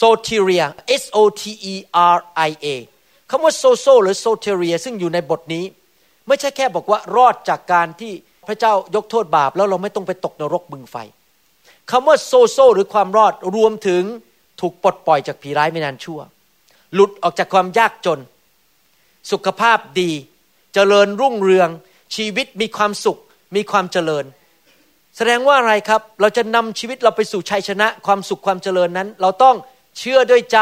[0.00, 0.66] soteria
[1.02, 1.74] s o t e
[2.14, 2.66] r i a
[3.30, 5.64] คำว่า sozo หรือ soteria ซึ่งอยู่ในบทนี้
[6.26, 8.12] ไม่ใช่แค่บอกว่ารอดจากการที่
[8.48, 10.96] พระเจ้ายกโทษบาปแล้วเราไม่ต้องไปตกนรกบึงไฟ
[11.90, 14.02] คำว่าโซโซหรือความรอดรวมถึง
[14.60, 16.20] ถูกปลดปล่อยจากผีร้ายไม่นานชั่ว
[16.94, 18.20] หลุดออกจากความยากจน
[19.30, 20.10] สุขภาพดี
[20.74, 21.68] เจริญรุ่งเรือง
[22.16, 23.18] ชีวิตมีความสุข
[23.56, 24.24] มีความเจริญ
[25.16, 29.56] แสดงว่าอะไรครับ เราจะนำชีวิตเราไปสู่ชัยชนะความสุขความเจริญนั้น เราต้อง
[29.98, 30.60] เชื่อด้วยใจ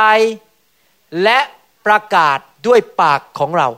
[1.22, 1.38] และ
[1.86, 3.68] ประกาศด้วยปากของเรา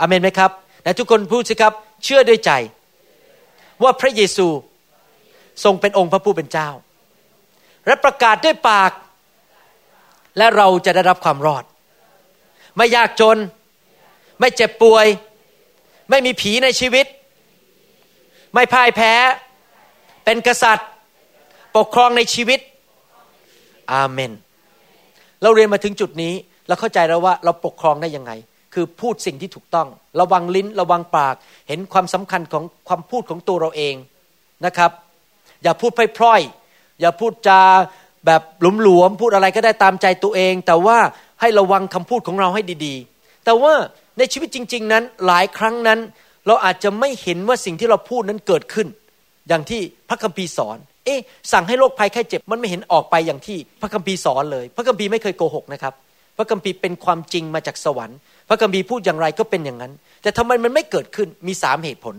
[0.00, 0.50] อเมนไหมครับ
[0.82, 1.72] แต่ทุกคนพูดสิครับ
[2.04, 2.52] เชื่อด้วยใจ
[3.82, 4.48] ว่าพระเยซู
[5.64, 6.68] ทรงเป็นองค์พระผู้เป็นเจ้า
[7.86, 8.92] และประกาศด้วยปาก
[10.38, 11.64] และเราจะได้รับความรอด
[12.76, 13.36] ไม่ยากจน
[14.40, 15.06] ไม่เจ็บป่วย
[16.10, 17.06] ไม่มีผีในชีวิต
[18.54, 19.12] ไม่พ่ายแพ้
[20.24, 20.88] เป็นกษัตริย์
[21.76, 22.60] ปกครองในชีวิต
[23.92, 24.32] อาเมน
[25.42, 26.34] เราเรียนมาถึงจุดนี้
[26.66, 28.32] เราเข้าใจแล้วว่าเราปกครองได้ยังไง
[28.76, 29.88] คือพูดสิ่งที่ถูกต้อง
[30.20, 31.34] ระวังลิ้นระวังปาก
[31.68, 33.94] เห็นความสำคัญของความพูดของตัวเราเอง
[34.66, 34.90] นะครับ
[35.62, 37.62] อย่าพูดพร่อยๆอย่าพูดจา
[38.26, 38.42] แบบ
[38.82, 40.98] หลวมๆพูดอะไรก็ได้ตามใจตัวเอง แต่ว่า
[41.40, 43.72] ให้ระวังคำพูดของเราให้ดีๆ แต่ว่า
[44.18, 45.98] ในชีวิตจริง ๆ นั้นหลายครั้งนั้น
[46.46, 48.86] เราอาจจะไม่เห็นว่าสิ่งที่เราพูดนั้นเกิดขึ้น
[49.48, 51.20] อย่างที่พระคัมภีร์สอน เอ๊ะ
[51.52, 55.94] สั่งให้โรคภัยไข้เจ็บมันไม่เห็นออกไปอย่างที่พระคัมภีร์สอนเลย พระคัมภีร์ไม่เคยโกหกนะครับ
[56.36, 62.14] พระคัมภีร์เป็นความจริงมาจากสวรรค์ พระคัมภีร์พูดอย่างไรก็เป็นอย่างนั้น แต่ทำไมมันไม่เกิดขึ้นมีสามเหตุผล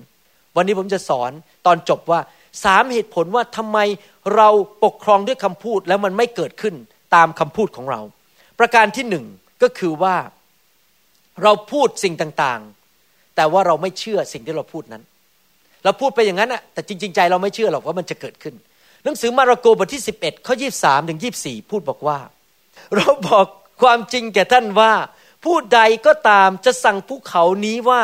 [0.56, 1.32] วันนี้ผมจะสอน
[1.66, 2.20] ตอนจบว่า
[2.64, 3.78] สามเหตุผลว่าทำไม
[4.36, 4.50] เรา
[4.84, 6.76] ปกครองด้วยคำพูดแล้วมันไม่เกิดขึ้น
[7.16, 8.02] ตามคำพูดของเรา
[8.60, 9.26] ประการที่หนึ่ง
[9.64, 10.16] ก็คือว่า
[11.44, 15.04] เราพูดสิ่งต่างๆ แต่ว่าเราไม่เชื่อสิ่งที่เราพูดนั้น
[15.84, 18.56] เราพูดไปอย่างนั้นอะแต่จริง ๆ ใจเราไม่เชื่อหรอกว่ามันจะเกิดขึ้น
[19.04, 22.20] หนังสือมาระโกบทที่ 11ข้อ23ถึง24 พูดบอกว่า
[22.96, 23.46] เราบอก
[23.82, 24.92] ความจริงแก่ท่านว่า
[25.44, 28.02] ผู้ใดก็ตามจะสั่งภูเขานี้ว่า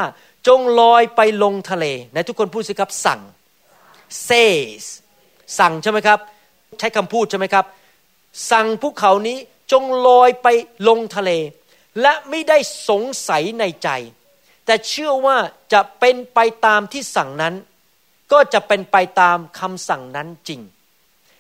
[0.47, 3.21] จงลอยไปลงทะเลในทุกคนพูดสิครับสั่ง
[4.27, 4.83] says
[5.59, 6.19] สั่งใช่ไหมครับ
[6.79, 7.65] ใช้คำพูดใช่ไหมครับ
[8.51, 9.37] สั่งภูเขานี้
[9.71, 10.47] จงลอยไป
[10.87, 11.31] ลงทะเล
[12.01, 12.57] และไม่ได้
[12.89, 13.89] สงสัยในใจ
[14.65, 15.37] แต่เชื่อว่า
[15.73, 17.53] จะเป็นไปตามที่สั่งนั้น
[18.31, 20.61] ก็จะเป็นไปตามคำสั่งนั้นจริง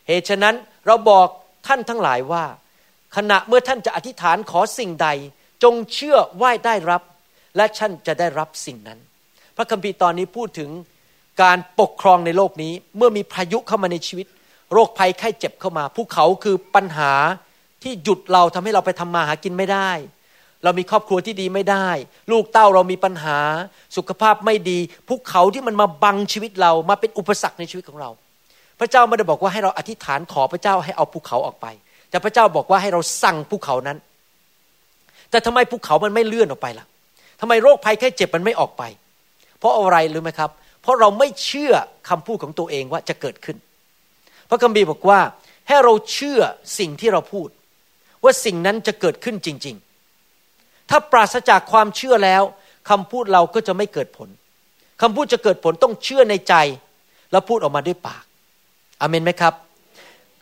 [0.07, 1.27] เหตุฉะนั้นเราบอก
[1.67, 2.45] ท่านทั้งหลายว่า
[3.15, 5.07] ขณะเมื่อท่านจะอธิษฐานขอสิ่งใด
[5.63, 7.01] จงเชื่อไหว่าได้รับ
[7.55, 8.99] และท่านจะได้รับสิ่งนั้น
[9.55, 10.69] พระคัมภีร์ตอนนี้พูดถึง
[11.43, 14.27] การปกครองในโลกนี้เมื่อมีพายุเข้ามาในชีวิต
[14.73, 17.11] โรคภัยไข้เจ็บเข้ามาภูเขาคือปัญหา
[17.83, 19.91] ที่หยุดเราทำให้เราไปทำมาหากินไม่ได้
[20.63, 21.87] เรามีครอบครัวที่ดีไม่ได้
[22.31, 23.37] ลูกเต้าเรามีปัญหา
[23.97, 28.09] สุขภาพไม่ดีภูเขาที่มันมาบังชีวิตเรามาเป็นอุปสรรคในชีวิตของเรา
[28.79, 31.65] พระเจ้าไม่ได้บอกว่าให้เราอธิษฐานขอพระเจ้าให้เอาภูเขาออกไป
[32.09, 33.97] แต่พระเจ้าบอกว่าให้เราสั่งภูเขานั้น
[35.33, 36.85] แต่ทำไมภูเขามันไม่เลื่อนออกไปล่ะ
[37.41, 38.83] ทำไมโรคภัยแค่เจ็บมันไม่ออกไป
[39.59, 40.49] เพราะอะไรรู้ไหมครับ
[40.81, 41.73] เพราะเราไม่เชื่อ
[42.09, 43.57] คำพูดของตัวเองว่าจะเกิดขึ้น
[44.49, 45.19] พระคัมภีร์บอกว่า
[45.67, 46.39] ให้เราเชื่อ
[46.79, 47.49] สิ่งที่เราพูด
[48.23, 49.75] ว่าสิ่งนั้นจะเกิดขึ้นจริง
[50.31, 52.43] ๆ ถ้าปราศจากความเชื่อแล้ว
[52.89, 54.29] คำพูดเราก็จะไม่เกิดผล
[55.01, 56.55] คำพูดจะเกิดผลต้องเชื่อในใจ
[57.31, 58.23] แล้วพูดออกมาด้วยปาก
[59.01, 59.53] อเมนไหมครับ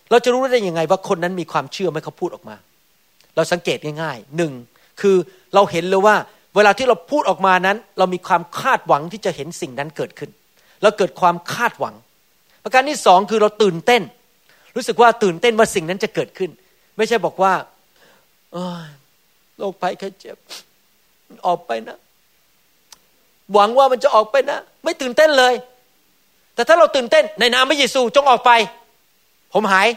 [0.09, 2.55] เราจะรู้ได้ยังไงว่าคนนั้นมีความเชื่อไหมเขาพูดออกมา
[3.35, 4.51] เราสังเกตง่ายๆหนึ่ง
[5.01, 5.15] คือ
[5.55, 6.15] เราเห็นเลยว่า
[6.55, 10.29] เวลาที่เราพูดออกมานั้น เรามีความคาดหวังที่จะเห็นสิ่งนั้นเกิดขึ้น
[10.81, 11.95] เราเกิดความคาดหวัง
[12.63, 14.01] ประการที่สองคือเราตื่นเต้น
[14.75, 16.49] รู้สึกว่าตื่นเต้นว่าสิ่งนั้นจะเกิดขึ้น
[16.97, 17.53] ไม่ใช่บอกว่า
[19.57, 20.37] โรคภัยแค่เจ็บ
[21.47, 21.97] ออกไปนะ
[23.53, 25.53] หวังว่ามันจะออกไปนะ ไม่ตื่นเต้นเลย
[26.55, 28.51] แต่ถ้าเราตื่นเต้น ในนามพระเยซูจงออกไป
[29.53, 29.87] ผมหาย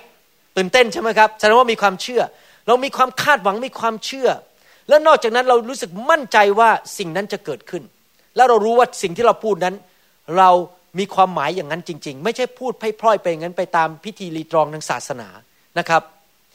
[0.57, 2.23] ตื่นเต้นใช่ไหมครับแสดงว่ามีความเชื่อ
[2.67, 4.29] เรามีความคาดหวังมีความเชื่อ
[4.89, 7.83] แล้วนอกจากนั้นเรารู้สึกมั่นใจว่าสิ่งนั้นจะเกิดขึ้น
[8.37, 9.75] แล้วเรารู้ว่าสิ่งที่เราพูดนั้น
[10.39, 10.51] เรา
[10.99, 15.29] มีความหมายอย่างนั้นจริง ๆ ไม่ใช่พูดพล่อยๆไปงั้นไปตามพิธีรีตรองทางศาสนา
[15.79, 16.03] นะครับ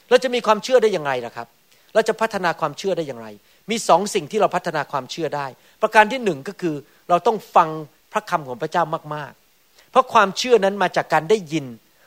[0.09, 1.47] เราจะมีความเชื่อได้อย่างไรล่ะครับ
[1.93, 3.27] เราจะพัฒนาความเชื่อได้อย่างไร
[3.69, 5.45] มีสองสิ่งที่เราพัฒนาความเชื่อได้
[5.81, 6.75] ประการที่หนึ่งก็คือ
[7.09, 7.69] เราต้องฟัง
[8.11, 8.83] พระคำของพระเจ้า
[9.15, 11.65] มากๆ เพราะความเชื่อนั้นมาจากการได้ยิน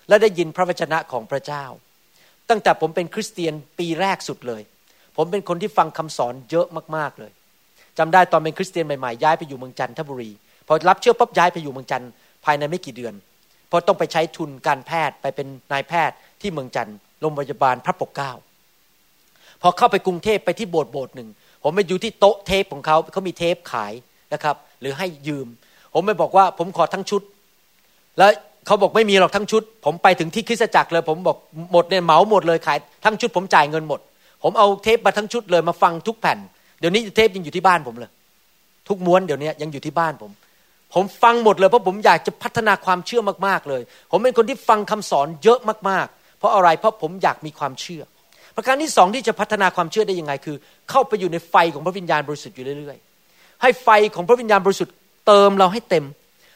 [0.09, 1.65] และได้ยินพระวจนะของพระเจ้า
[2.49, 4.63] ตั้งแต่ผมเป็นคริสเตียนปีแรกสุดเลย
[5.17, 7.33] ผมเป็นคนที่ฟังคำสอนเยอะมากๆเลย
[7.99, 10.31] จำได้ตอนเป็นคริสเตียนใหม่ๆย้ายไปอยู่เมืองจันทบุรี
[10.67, 12.11] พอรับเชื่อปั๊บย้ายไปอยู่เมืองจันท์
[12.45, 13.15] ภายในไม่กี่เดือน
[13.69, 18.33] เพราะต้องไปใช้ทุนการแพทย์ไปเป็นนายแพทย์ที่เมืองจันท์โรงพยาบาลพระปกเกล้า
[19.63, 21.29] พอเข้าไปกรุงเทพไปที่โบสถ์โบสถ์หนึ่ง
[21.63, 23.93] ผมไปอยู่ที่โต๊ะเทปของเขาเขามีเทปขาย
[24.33, 25.47] นะครับ หรือให้ยืม
[25.95, 27.23] ผมไปบอกว่าผมขอทั้งชุด
[28.19, 28.31] แล้ว
[28.67, 31.37] เขาบอกไม่มีหรอกทั้งชุด ผมไปถึงที่คริสตจักรเลย ผมบอก
[31.73, 34.01] หมดเนี่ยเหมาหมดเลยขายทั้งชุดผมจ่ายเงินหมด
[34.43, 36.39] ผมเอาเทปมาทั้งชุดเลยมาฟังทุกแผ่น
[36.81, 38.11] เดี๋ยวนี้เทปยังอยู่ที่บ้านผมเลย
[38.89, 40.31] ทุกม้วนเดี๋ยวนี้ยังอยู่ที่บ้านผม
[40.95, 48.03] ผมฟังหมดเลยเพราะผมอยากจะพัฒนาความเชื่อมากๆเลย ผมเป็นคนที่ฟังคำสอนเยอะมากๆ เพราะอะไรเพราะผมอยากมีความเชื่อ
[48.57, 50.57] ประการที่สองที่จะพัฒนาความเชื่อได้ยังไงคือ
[50.91, 54.95] เข้าไปอยู่ในไฟของพระวิญญาณบริสุทธิ์อยู่เรื่อยๆ ให้ไฟของพระวิญญาณบริสุทธิ์
[55.27, 56.05] เติมเราให้เต็ม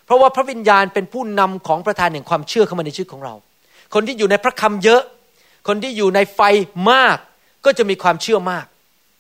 [0.07, 3.35] เพราะว่าพระวิญญาณเป็นผู้นำของประธานแห่งความเชื่อเข้ามาในชีวิตของเรา
[3.95, 5.03] คนที่อยู่ในพระคำเยอะ
[5.69, 6.41] คนที่อยู่ในไฟ
[6.91, 7.19] มาก
[7.67, 8.67] ก็จะมีความเชื่อมาก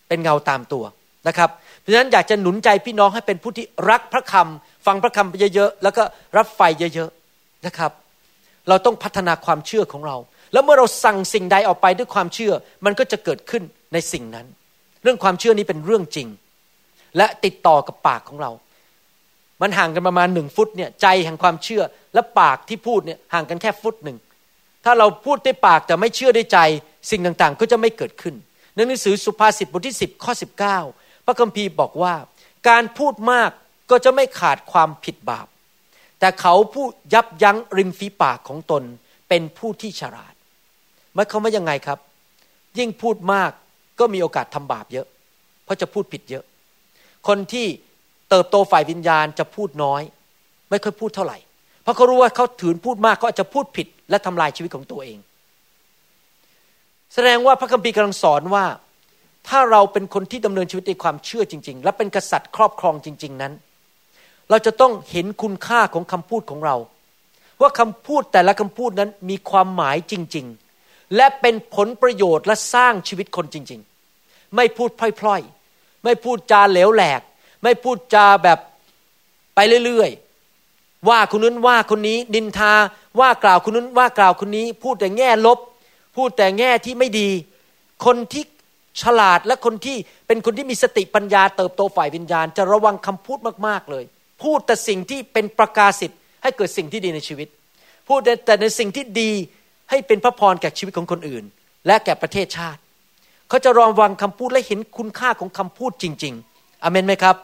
[0.08, 0.84] เป็นเงาตามตัว
[1.28, 6.02] นะครับ เพราะฉะนั้นอยากจะหนุนใจพี่น้องให้เป็นผู้ที่รักพระคำฟังพระคำเยอะๆแล้วก็
[6.36, 6.60] รับไฟ
[6.94, 7.92] เยอะๆนะครับ
[8.68, 10.16] เราต้องพัฒนาความเชื่อของเรา
[10.52, 12.52] แล้วเมื่อเราสั่งสิ่งใดออกไปด้วยความเชื่อ
[12.84, 14.46] มันก็จะเกิดขึ้นในสิ่งนั้น
[15.02, 16.28] เรื่องความเชื่อนี้เป็นเรื่องจริง
[17.16, 18.50] และติดต่อกับปากของเรา
[19.62, 21.82] มันห่างกันประมาณหนึ่งฟุตเนี่ยใจแห่งความเชื่อ
[22.14, 24.16] และปากที่พูดเนี่ยห่างกันแค่ฟุตหนึ่ง
[24.88, 26.58] ถ้าเราพูดด้วยปากแต่ไม่เชื่อด้วยใจ
[27.10, 28.34] สิ่งต่างๆ ก็จะไม่เกิดขึ้น
[28.74, 30.32] ในหนังสือสุภาษิตบทที่ 10ข้อ
[30.78, 32.14] 19 พระคัมภีร์บอกว่า
[32.68, 33.50] การพูดมาก
[33.90, 35.46] ก็จะไม่ขาดความผิดบาป
[36.20, 38.82] แต่เขาผู้ยับยั้งริมฝีปากของตน
[39.28, 40.34] เป็นผู้ที่ฉลาด
[41.14, 41.98] หมายความว่ายังไงครับ
[42.78, 43.50] ยิ่งพูดมาก
[44.00, 45.06] ก็มีโอกาสทำบาปเยอะ
[45.64, 46.44] เพราะจะพูดผิดเยอะ
[47.28, 47.66] คนที่
[48.30, 50.02] เติบโตฝ่ายวิญญาณจะพูดน้อย
[50.70, 51.38] ไม่ค่อยพูดเท่าไหร่
[51.82, 55.18] เพราะเขารู้ว่าเขาถืนพูดมากเขาอาจจะพูดผิด และทำลายชีวิตของตัวเอง
[57.14, 58.64] แสดงว่าพระคัมภีร์กำลังสอนว่า
[59.48, 63.52] ถ้าเราเป็นคนที่ดำเนินชีวิตในความเชื่อจริง ๆ และเป็นกษัตริย์ครอบครองจริง ๆ นั้น
[64.50, 66.76] เราจะต้องเห็นคุณค่าของคำพูดของเรา
[67.60, 70.46] ว่าคำพูดแต่ละคำพูดนั้นมีความหมายจริง
[70.80, 73.80] ๆ และเป็นผลประโยชน์และสร้างชีวิตคนจริง
[74.18, 74.90] ๆ ไม่พูด
[75.20, 77.20] พล่อยๆ ไม่พูดจาเหลวแหลก
[77.62, 78.58] ไม่พูดจาแบบ
[79.54, 82.72] ไปเรื่อยๆว่าคนนั้นว่าคนนี้ดินทา
[83.20, 85.58] ว่ากล่าวคนนั้นว่ากล่าวคนนี้ พูดแต่แง่ลบ
[86.16, 87.28] พูดแต่แง่ที่ไม่ดี
[88.04, 88.44] คนที่
[89.02, 94.04] ฉลาดและคนที่เป็นคนที่มีสติปัญญาเติบโตฝ่ายวิญญาณ จะระวังคำพูดมากๆเลย
[94.42, 97.48] พูดแต่สิ่งที่เป็นประกาศสิทธิ์ให้เกิดสิ่งที่ดีในชีวิต
[98.08, 99.30] พูดแต่ในสิ่งที่ดี
[99.90, 101.44] ให้เป็นพระพรแก่ชีวิตของคนอื่น
[101.86, 102.80] และแก่ประเทศชาติ
[103.48, 107.36] เขาจะระวังคำพูดและเห็นคุณค่าของคำพูดจริง ๆอเมนไหมครับ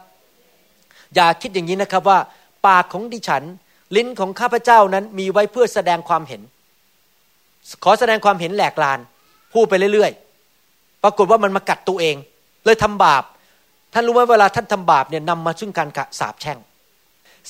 [1.15, 2.19] อย่าคิดอย่างนี้นะครับว่า
[2.67, 3.43] ปากของดิฉัน
[3.95, 6.41] ลิ้นของข้าพเจ้านั้นมีไว้เพื่อแสดงความเห็น
[7.83, 8.99] ขอแสดงความเห็นแหลกลาน
[9.53, 12.15] พูดไปเรื่อยๆ ปรากฏว่ามันมากัดตัวเอง
[12.65, 13.23] เลยทำบาป
[13.93, 16.59] ท่านรู้ไหมเวลาท่านทำบาปเนี่ยนำมาซึ่งการสาปแช่ง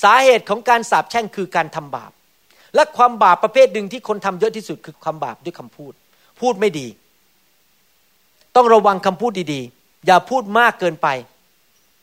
[0.04, 2.12] สาเหตุของการสาปแช่งคือการทำบาป
[2.76, 5.94] และความบาปประเภทหนึ่งที่คนทำเยอะที่สุดคือความบาปด้วยคำพูด
[6.42, 6.88] พูดไม่ดี
[8.56, 11.08] ต้องระวังคำพูดดีๆ อย่าพูดมากเกินไป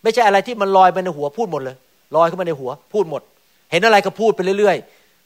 [0.02, 1.76] ไม่ใช่อะไรที่มันลอยไปในหัวพูดหมดเลย
[2.16, 3.22] ลอยเข้ามาในหัวพูดหมด
[3.70, 4.76] เห็นอะไรก็พูดไปเรื่อย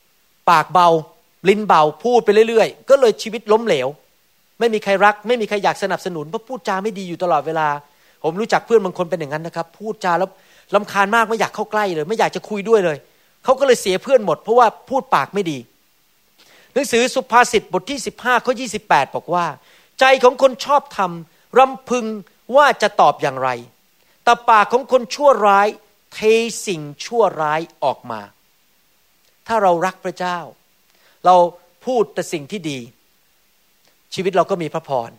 [0.00, 0.88] ๆ ปากเบา
[1.48, 3.88] ลิ้นเบาพูดไปเรื่อย ๆ ก็เลยชีวิตล้มเหลว
[4.58, 7.68] ไม่มีใครรัก ไม่มีใครอยากสนับสนุนเพราะพูดจาไม่ดีอยู่ตลอดเวลา
[8.22, 10.30] ผมรู้จักเพื่อนบางคนเป็นอย่างนั้นนะครับ พูดจาแล้ว
[10.74, 12.96] ลำคาญมากไม่อยากเข้าใกล้เลย ไม่อยากจะคุยด้วยเลย
[13.44, 15.58] เขาก็เลยเสียเพื่อนหมด เพราะว่าพูดปากไม่ดี
[16.72, 18.52] หนังสือสุภาษิตบทที่15ข้อ
[18.84, 19.46] 28บอกว่า
[20.00, 22.04] ใจของคนชอบทำรำพึง
[22.56, 23.48] ว่าจะตอบอย่างไร
[24.24, 25.68] แต่ปากของคนชั่วร้าย
[26.14, 26.18] เท
[26.66, 28.20] สิ่งชั่วร้ายออกมา
[29.48, 30.38] ถ้าเรารักพระเจ้า
[31.26, 31.36] เรา
[31.86, 32.78] พูดแต่สิ่งที่ดี
[34.14, 35.10] ชีวิตเราก็มีพระพร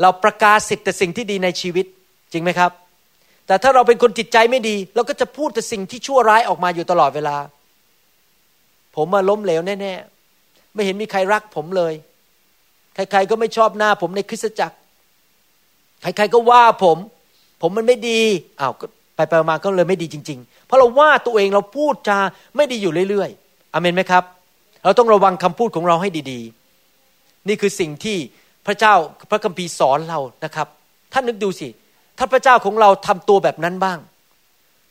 [0.00, 1.86] เราประกาศสิทธิ์แต่สิ่งที่ดีในชีวิต
[2.32, 2.72] จริงไหมครับ
[3.46, 7.36] แต่ถ้าเราเป็นคนจิตใจไม่ดี เราก็จะพูดแต่สิ่งที่ชั่วร้ายออกมาอยู่ตลอดเวลา
[8.96, 11.94] ผมมาล้มเหลวแน่ๆ ไม่เห็นมีใครรักผมเลย
[12.94, 14.76] ใคร ๆ ก็ไม่ชอบหน้าผมในคริสตจักร
[16.02, 16.96] ใครๆก็ว่าผม
[17.62, 18.20] ผมมันไม่ดี
[18.60, 18.72] อ้าว
[19.16, 22.18] ไปไปมาก็เลยไม่ดีจริง ๆ เพราะเราว่าตัวเองเราพูดจา
[22.56, 24.24] ไม่ดีอยู่เรื่อยๆ อเมนไหมครับ
[24.84, 28.16] เราต้องระวังคำพูดของเราให้ดีๆ นี่คือสิ่งที่
[28.66, 28.94] พระเจ้า
[29.30, 30.66] พระคัมภีร์สอนเรานะครับ
[31.12, 31.68] ท่านนึกดูสิ
[32.18, 33.98] ถ้าพระเจ้าของเราทำตัวแบบนั้นบ้าง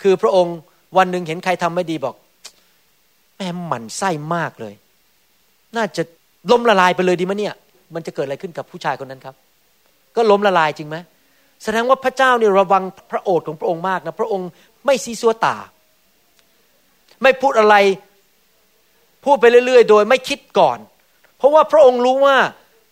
[0.01, 0.57] คือพระองค์
[0.97, 2.15] วันหนึ่งเห็นใครทำไม่ดีบอก
[3.37, 4.73] แม่หมันไส้มากเลย
[5.75, 6.03] น่าจะ
[6.51, 7.55] ล้มละลายไปเลยดีไหมเนี่ย
[7.93, 9.35] มันจะเกิดอะไรขึ้นกับผู้ชายคนนั้นครับ
[10.15, 10.97] ก็ล้มละลายจริงไหม
[11.63, 14.49] แสดงว่าพระเจ้าเนี่ยระวังพระโอษฐ์ของพระองค์มากนะ พระองค์
[14.85, 15.55] ไม่ซีซัวตา
[17.21, 17.75] ไม่พูดอะไร
[19.27, 20.79] พูดไปเรื่อย ๆ โดยไม่คิดก่อน
[21.37, 22.37] เพราะว่าพระองค์รู้ว่า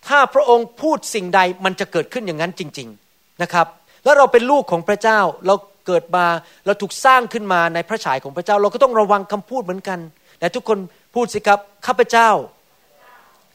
[0.08, 3.66] ถ้าพระองค์พูดสิ่งใดมันจะเกิดขึ้นอย่างนั้นจริง ๆนะครับ
[4.04, 5.54] แล้วเราเป็นลูกของพระเจ้าเรา
[5.86, 6.26] เกิดมา
[6.66, 9.98] เราถูกสร้างขึ้นมาในพระฉายของพระเจ้า เราก็ต้องระวังคำพูดเหมือนกัน
[10.38, 10.78] แต่ทุกคน
[11.14, 12.30] พูดสิครับข้าพเจ้า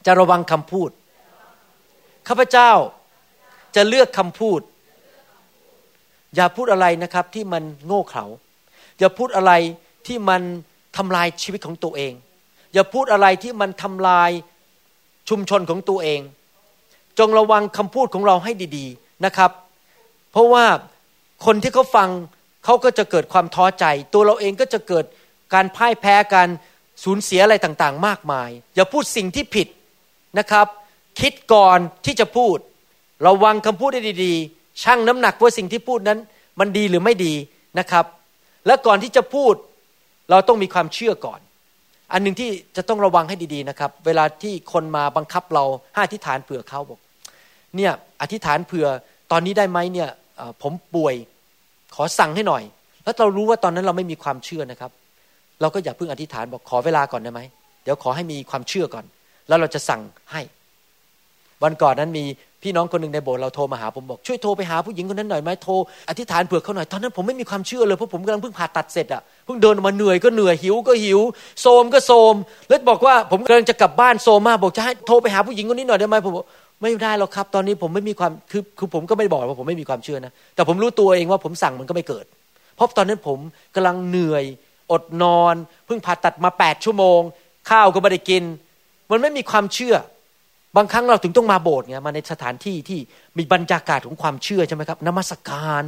[0.06, 0.90] จะระวังคำพูด
[2.28, 2.72] ข้าพเจ้า
[3.76, 4.60] จะเลือกคำพูด
[6.36, 8.26] อย่าพูดอะไรนะครับที่มันโง่เขลา
[9.00, 9.52] อย่าพูดอะไร
[10.08, 10.42] ที่มัน
[10.98, 12.14] ทำลายชีวิตของตัวเอง
[12.74, 14.32] อย่าพูดอะไรที่มันทำลาย
[15.30, 16.22] ชุมชนของตัวเอง
[17.20, 19.52] จงระวังคำพูดของเราให้ดี ๆนะครับ
[20.32, 20.66] เพราะว่า
[21.46, 22.10] คนที่เขาฟัง
[22.66, 25.06] เขาก็จะเกิดความท้อใจ ตัวเราเองก็จะเกิด
[25.54, 26.50] การพ่ายแพ้การ
[27.04, 29.68] สูญเสียอะไรต่างๆ มากมาย อย่าพูดสิ่งที่ผิด
[30.40, 30.68] นะครับ
[31.20, 32.58] คิดก่อนที่จะพูด
[33.28, 36.20] ระวังคำพูดได้ดีๆชั่งน้ำหนักว่าสิ่งที่พูดนั้น
[36.60, 37.34] มันดีหรือไม่ดี
[37.80, 38.06] นะครับ
[38.68, 39.54] และก่อนที่จะพูด
[40.30, 41.40] เราต้องมีความเชื่อก่อน
[42.14, 47.00] อันหนึ่งที่จะต้องระวังให้ดีๆนะครับ เวลาที่คนมาบังคับเราให้อธิษฐานเผื่อเขาบอก
[47.76, 48.88] เนี่ยอธิษฐานเผื่อ
[49.32, 50.10] ตอนนี้ได้ไหมเนี่ย
[50.62, 51.16] ผมป่วย
[51.96, 52.64] ขอสั่งให้หน่อย
[53.04, 54.92] แล้วเรารู้ว่าตอนนั้นเราไม่มีความเชื่อนะครับ
[55.62, 57.42] เราก็อย่าเพิ่งอธิษฐานบอกขอเวลาก่อนได้ไหม
[57.84, 59.06] เดี๋ยวขอให้มีความเชื่อก่อน
[59.48, 60.42] แล้วเราจะสั่งให้
[61.64, 62.26] วันก่อนนั้นมี
[62.64, 65.74] พี่น้องคนหนึ่งในโบสถ์เราโทรมาหาผมบอกช่วยโทรไปหาผู้หญิงคนนั้นหน่อยไหมโทร
[66.10, 71.20] อธิษฐานเผื่อเขาหน่อยตอนนั้นผมไม่มีความเชื่อเลยเพราะผมกำลังเพิ่งผ่าตัดเสร็จอะเพิ่งเดินมาเหนื่อยก็เหนื่อยหิวก็หิว
[71.62, 72.36] โซมก็โซม
[72.68, 76.46] แล้วบอกว่าผมกำลังจะกลับบ้านโซมมากบอกจะให้โทรไปหาผู้หญิงคนนี้หน่อยได้ไหมผมบอก
[76.82, 82.26] ไม่ได้หรอกครับ ตอนนี้ผมไม่มีความคือคือผมก็ไม่บอกว่าผมไม่มีความเชื่อนะแต่ผมรู้ตัวเองว่าผมสั่งมันก็ไม่เกิด
[82.76, 83.40] เพราะตอนนั้นผม
[83.76, 84.44] กำลังเหนื่อย
[84.92, 87.20] อดนอน เพิ่งผ่าตัดมาแปดชั่วโมง
[87.70, 88.44] ข้าวก็ไม่ได้กิน
[89.12, 89.96] มันไม่มีความเชื่อ
[90.78, 93.00] บางครั้งเราถึงต้องมาโบสถ์ไงมาในสถานที่ที่
[93.38, 95.84] มีบรรยากาศของความเชื่อใช่ไหมครับนมัสการ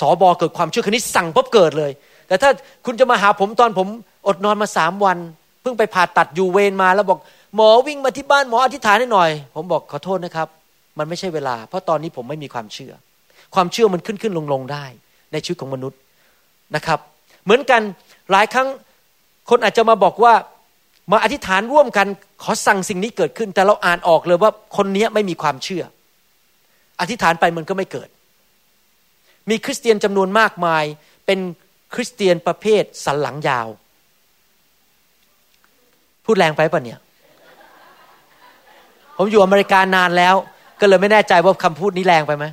[0.00, 1.90] สอบอเกิดความเชื่อคนนี้สั่งปุ๊บเกิดเลย
[2.28, 2.50] แต่ถ้า
[2.86, 3.88] คุณจะมาหาผมตอนผม
[4.26, 5.18] อดนอนมาสามวัน
[5.62, 7.18] เพิ่งไปผ่าตัดอยู่เวรมาแล้วบอก
[7.56, 10.48] หมอวิ่งมาที่บ้านหมออธิษฐานให้หน่อย ผมบอกขอโทษนะครับ
[10.98, 12.92] มันไม่ใช่เวลา เพราะตอนนี้ผมไม่มีความเชื่อ
[13.54, 14.84] ความเชื่อมันขึ้นขึ้นลงลงได้
[15.32, 15.98] ในชีวิตของมนุษย์
[16.76, 16.98] นะครับ
[17.44, 17.82] เหมือนกัน
[18.30, 18.68] หลายครั้ง
[19.50, 20.32] คนอาจจะมาบอกว่า
[21.12, 22.06] มาอธิษฐานร่วมกัน
[22.42, 25.84] ขอสั่งสิ่งนี้เกิดขึ้น แต่เราอ่านออกเลยว่าคนนี้ไม่มีความเชื่อ
[27.00, 28.08] อธิษฐานไปมันก็ไม่เกิด
[29.50, 30.84] มีคริสเตียนจำนวนมากมาย
[31.26, 31.38] เป็น
[31.94, 33.68] คริสเตียนประเภทสันหลังยาว
[36.24, 37.00] พูดแรงไปปะเนี่ย
[39.16, 40.34] ผมอยู่อเมริกานานแล้ว
[40.80, 42.44] ก็เลยไม่แน่ใจว่าคำพูดนี้แรงไปไหม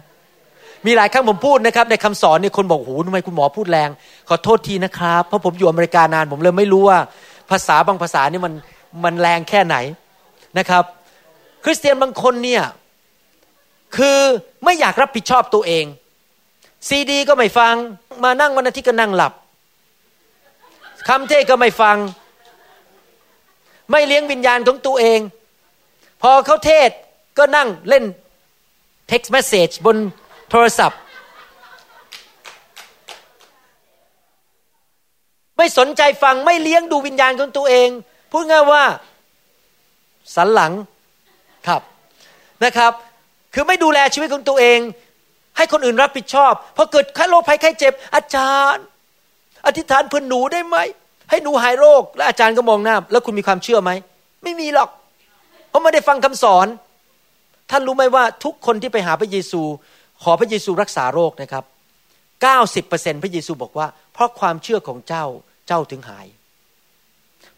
[0.86, 3.90] มีหลายครั้งผมพูดนะครับ ในคำสอนเนี่ยคนบอกโอ้โหทำไมคุณหมอพูดแรง
[4.30, 6.98] ขอโทษทีนะครับ เพราะผมอยู่อเมริกานาน ผมเลยไม่รู้ว่า
[7.52, 8.54] ภาษาบางภาษานี่มัน
[9.04, 9.76] มันแรงแค่ไหน
[10.58, 10.84] นะครับ
[11.64, 12.64] คริสเตียนบางคนเนี่ย
[13.98, 14.20] คือ
[14.64, 15.86] ไม่อยากรับผิดชอบตัวเอง
[16.88, 17.76] ซีดี ก็ไม่ฟัง
[18.24, 19.34] มานั่งวันอาทิตย์ก็นั่งหลับ
[21.08, 21.98] คำเทศก็ไม่ฟัง
[23.92, 25.20] ไม่เลี้ยงวิญญาณของตัวเอง
[26.22, 26.90] พอเขาเทศ
[27.38, 28.04] ก็นั่งเล่น
[29.12, 29.98] text message บน
[30.50, 31.00] โทรศัพท์
[35.58, 37.90] ไม่สนใจฟังไม่เลี้ยงดูวิญญาณของตัวเอง
[38.32, 38.84] พูดง่ายว่า
[40.36, 40.72] สันหลัง
[41.68, 41.82] ครับ
[42.66, 42.92] นะครับ
[43.54, 44.80] คือไม่ดูแลชีวิตของตัวเอง
[45.58, 48.86] ให้คนอื่นรับผิดชอบพอเกิดโรคภัยไข้เจ็บ อาจารย์
[49.66, 50.78] อธิษฐานเพื่อหนูได้ไหม
[51.30, 53.92] ให้หนูหายโรคแล้วอาจารย์ก็มองหน้าแล้วคุณมีความเชื่อไหม
[54.44, 54.90] ไม่มีหรอก
[55.70, 56.68] เพราะไม่ได้ฟังคำสอน
[57.72, 59.62] ท่านรู้ไหมว่าทุกคนที่ไปหาพระเยซู
[60.24, 61.64] ขอพระเยซูรักษาโรคนะครับ
[62.44, 65.26] 90%พระเยซูบอกว่า เพราะความเชื่อของเจ้า
[65.68, 66.28] เจ้าถึงหาย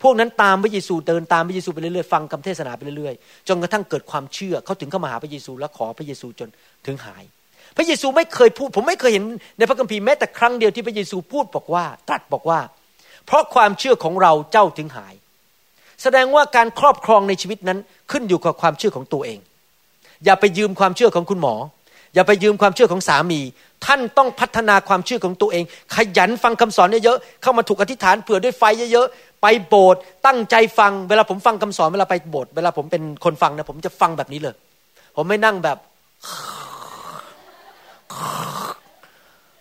[0.02, 6.50] พวกนั้นตามพระเยซูเดินตามพระเยซูไปเรื่อยๆฟังคำเทศนาไปเรื่อยๆจนกระทั่งเกิดความเชื่อเขาถึงเข้ามาหาพระเยซูและขอพระเยซูจน
[6.86, 7.24] ถึงหาย
[7.78, 9.24] พระเยซูไม่เคยพูด ผมไม่เคยเห็น
[9.58, 12.60] ในพระคัมภีร์แม้แต่ครั้งเดียวที่พระเยซูพูดบอกว่าตรัสบอกว่า
[13.26, 15.14] เพราะความเชื่อของเราเจ้าถึงหาย
[16.04, 17.80] แสดงว่าการครอบครองในชีวิตนั้น
[18.12, 19.40] ขึ้นอยู่กับความเชื่อของตัวเอง
[20.26, 21.56] อย่าไปยืมความเชื่อของคุณหมอ
[22.18, 23.40] อย่าไปยืมความเชื่อของสามี
[23.86, 25.64] ท่านต้องพัฒนาความเชื่อของตัวเอง
[25.96, 34.56] ขยันฟังคำสอนเยอะๆเข้ามาถูกอธิษฐานเผื่อด้วยไฟเยอะๆไปโบสถ์ตั้งใจฟังเวลาผมฟังคำสอนเวลาไปโบสถ์เวลาผมเป็นคนฟังนะผมจะฟังแบบนี้เลย
[35.16, 35.78] ผมไม่นั่งแบบ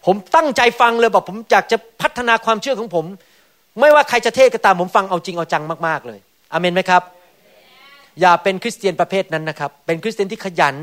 [0.07, 3.05] ผมตั้งใจฟังเลยบอกผมอยากจะพัฒนาความเชื่อของผม
[3.81, 6.19] ไม่ว่าใครจะเทศก็ตามผมฟังเอาจริงเอาจังมากๆเลย
[6.53, 7.03] อเมนไหมครับ
[8.21, 10.77] อย่าเป็นคริสเตียนประเภทนั้นนะครับ เป็นคริสเตียนที่ขยัน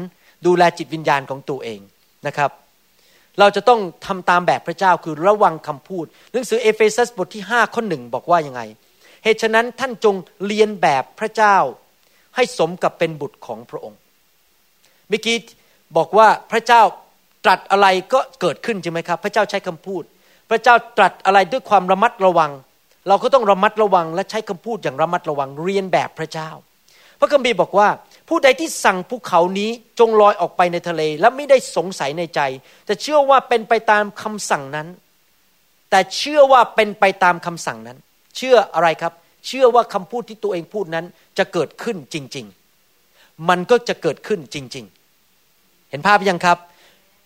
[0.45, 1.79] ดูแลจิตวิญญาณของตัวเอง
[2.27, 2.51] นะครับ
[3.39, 8.62] เราจะต้องทำตามแบบพระเจ้าคือระวังคำพูด หนังสือเอเฟซัสบทที่5ข้อหนึ่งบอกว่ายังไง
[9.23, 11.58] เหตุฉะนั้นท่านจงเรียนแบบพระเจ้า
[12.36, 13.99] ให้สมกับเป็นบุตรของพระองค์
[15.10, 15.38] เมื่อกี้
[15.97, 16.82] บอกว่าพระเจ้า
[17.45, 20.03] ตรัสอะไรก็เกิดขึ้นใช่ไหมครับ พระเจ้าใช้คำพูด
[20.49, 22.51] พระเจ้าตรัสอะไรด้วยความระมัดระวัง
[23.08, 26.49] เราก็ต้องระมัดระวังและใช้คำพูดอย่างระมัดระวังเรียนแบบพระเจ้า
[27.19, 27.88] พระคัมภีร์บอกว่า
[28.27, 32.41] ผู้ใดที่สั่งภูเขานี้จงลอยออกไปในทะเล และไม่ได้สงสัยในใจ
[32.86, 34.88] แต่เชื่อว่าเป็นไปตามคำสั่งนั้น
[35.89, 37.97] แต่เชื่อว่าเป็นไปตามคำสั่งนั้น
[38.38, 39.13] เชื่ออะไรครับ
[39.47, 41.05] เชื่อว่าคำพูดที่ตัวเองพูดนั้น
[41.38, 42.45] จะเกิดขึ้นจริง
[42.93, 44.86] ๆ มันก็จะเกิดขึ้นจริง
[45.38, 46.57] ๆ เห็นภาพยังครับ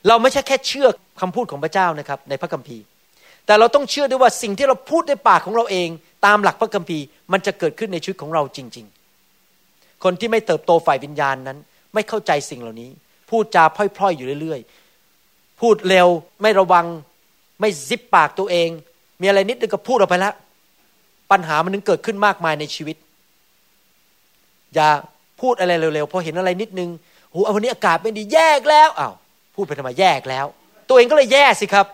[0.07, 0.87] เราไม่ใช่แค่เชื่อ
[1.21, 2.83] คำพูดของพระเจ้านะครับ ในพระคัมภีร์
[3.45, 5.89] แต่เราต้องเชื่อด้วยว่าสิ่งที่เราพูดในปากของเราเอง
[6.25, 8.96] ตามหลักพระคัมภีร์ มันจะเกิดขึ้นในชีวิตของเราจริง ๆ
[10.03, 11.57] คนที่ไม่เติบโตฝ่ายวิญญาณนั้น
[11.93, 12.89] ไม่เข้าใจสิ่งเหล่านี้
[13.29, 16.07] พูดจาพล่อยๆ อยู่เรื่อยๆ พูดเร็ว
[16.41, 16.85] ไม่ระวัง
[17.59, 18.69] ไม่ซิปปากตัวเอง
[19.21, 20.33] มีอะไรนิดนึงก็พูดออกไปแล้ว
[21.31, 22.97] ปัญหามันนึงเกิดขึ้นมากมายในชีวิต
[24.73, 24.89] อย่า
[25.41, 26.89] พูดอะไรเร็วๆพอเห็นอะไรนิดนึง
[27.31, 29.13] โอ้วันนี้อากาศไม่ดีแยกแล้วอ้าว
[29.55, 30.45] พูดไปทำไมแยกแล้ว
[30.89, 31.85] ตัวเองก็เลยแย่สิครับ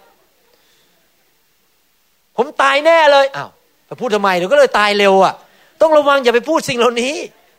[2.35, 3.49] ผมตายแน่เลยอ้าว
[3.87, 5.33] ไปพูดทำไมเดี๋ยวก็เลยตายเร็วอะ
[5.81, 7.13] ต้องระวังอย่าไปพูดสิ่งเหล่านี้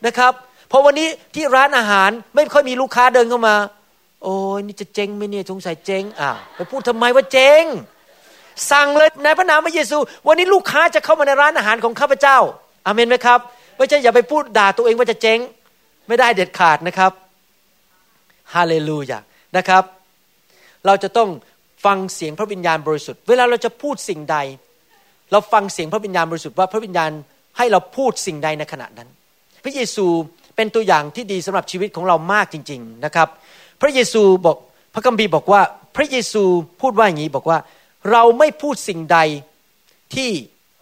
[0.07, 0.33] นะครับ
[0.69, 3.55] เพอวันนี้ที่ร้านอาหารไม่ค่อยมีลูกค้าเดินเข้ามา
[4.23, 7.63] โอ้ยนี่จะเจ๊งไหมเนี่ยสงสัยเจ๊งอ่าไปพูดทำไมว่าเจ๊ง
[8.71, 9.97] สั่งเลยในพระนามพระเยซู
[10.27, 12.37] วันนี้ลูกค้าจะเข้ามาในร้านอาหารของข้าพเจ้า
[12.85, 13.39] อาเมนไหมครับ
[13.77, 15.39] ไม่ใช่อย่าไปพูดด่าตัวเองว่าจะเจ๊ง
[16.07, 17.11] ไม่ได้เด็ดขาดนะครับ
[18.53, 19.19] ฮาเลลูยา
[19.57, 19.83] นะครับ
[20.85, 21.29] เราจะต้อง
[21.85, 24.37] ฟังเสียงพระวิญญาณบริสุทธิ์ เวลาเราจะพูดสิ่งใด
[25.31, 27.11] เราฟังเสียงพระวิญญาณบริสุทธิ์ว่าพระวิญญาณ
[27.57, 29.09] ให้เราพูดสิ่งใดในขณะนั้น
[29.65, 30.05] พระเยซู
[30.55, 33.27] เป็นตัวอย่างที่ดีสำหรับชีวิตของเรามากจริง ๆนะครับ
[33.81, 34.57] พระเยซูบอก
[34.93, 35.61] พระคัมภีร์บอกว่า
[35.95, 36.43] พระเยซู
[36.81, 37.57] พูดว่าอย่างนี้บอกว่า
[38.11, 39.19] เราไม่พูดสิ่งใด
[40.15, 40.29] ที่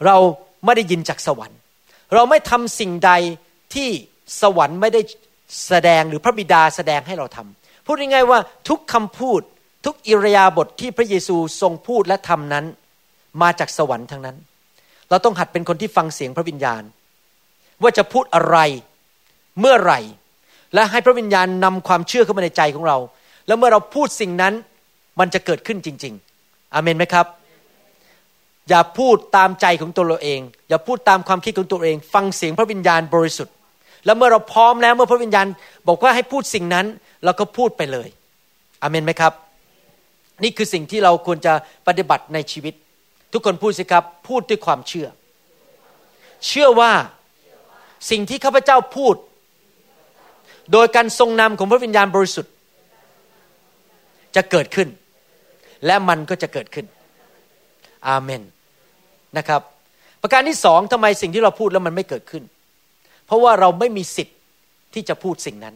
[0.05, 0.17] เรา
[0.65, 1.59] ไม่ได้ยินจากสวรรค์
[2.13, 3.11] เราไม่ทำสิ่งใด
[3.73, 3.89] ที่
[4.41, 5.01] สวรรค์ไม่ได้
[5.67, 9.41] แสดงหรือพระบิดาแสดงให้เราทำพูดง่ายๆว่าทุกคำพูด
[9.85, 12.65] ทุกอิรยาบทที่พระเยซูทรงพูดและทำนั้น
[13.41, 14.37] มาจากสวรรค์ทั้งนั้น
[15.09, 16.83] เราต้องหัดเป็นคนที่ฟังเสียงพระวิญญาณ
[17.83, 18.57] ว่าจะพูดอะไร
[19.59, 19.99] เมื่อไหร่
[20.73, 22.97] และให้พระวิญญาณนำความเชื่อเข้ามาในใจของเรา
[23.47, 24.53] แล้วเมื่อเราพูดสิ่งนั้น
[25.19, 26.13] มันจะเกิดขึ้นจริง
[26.43, 27.27] ๆอเมนไหมครับ
[28.69, 33.55] อย่าพูดตามใจของตัวเราเอง อย่าพูดตามความคิดของตัวเอง ฟังเสียงพระวิญญาณบริสุทธิ์
[34.05, 35.47] แล้วเมื่อเราพร้อมแล้วเมื่อพระวิญญาณ
[35.87, 36.85] บอกว่าให้พูดสิ่งนั้น
[37.25, 38.07] เราก็พูดไปเลย
[38.81, 39.33] อเมนไหมครับ
[40.43, 41.53] นี่คือสิ่งที่เราควรจะ
[41.87, 42.73] ปฏิบัติในชีวิต
[43.33, 45.07] ทุกคนพูดสิครับ พูดด้วยความเชื่อ
[46.47, 46.91] เชื่อว่า
[48.09, 49.15] สิ่งที่ข้าพเจ้าพูด
[50.71, 52.53] โดยการทรงนำของพระวิญญาณบริสุทธิ์
[54.35, 54.87] จะเกิดขึ้น
[55.85, 56.85] และมันก็จะเกิดขึ้น
[58.07, 58.41] อาเมน
[59.37, 59.61] นะครับ
[60.21, 62.43] ประการที่สองทำไมสิ่งที่เราพูดแล้วมันไม่เกิดขึ้น
[63.25, 64.37] เพราะว่าเราไม่มีสิทธิ์
[64.93, 65.75] ที่จะพูดสิ่งนั้น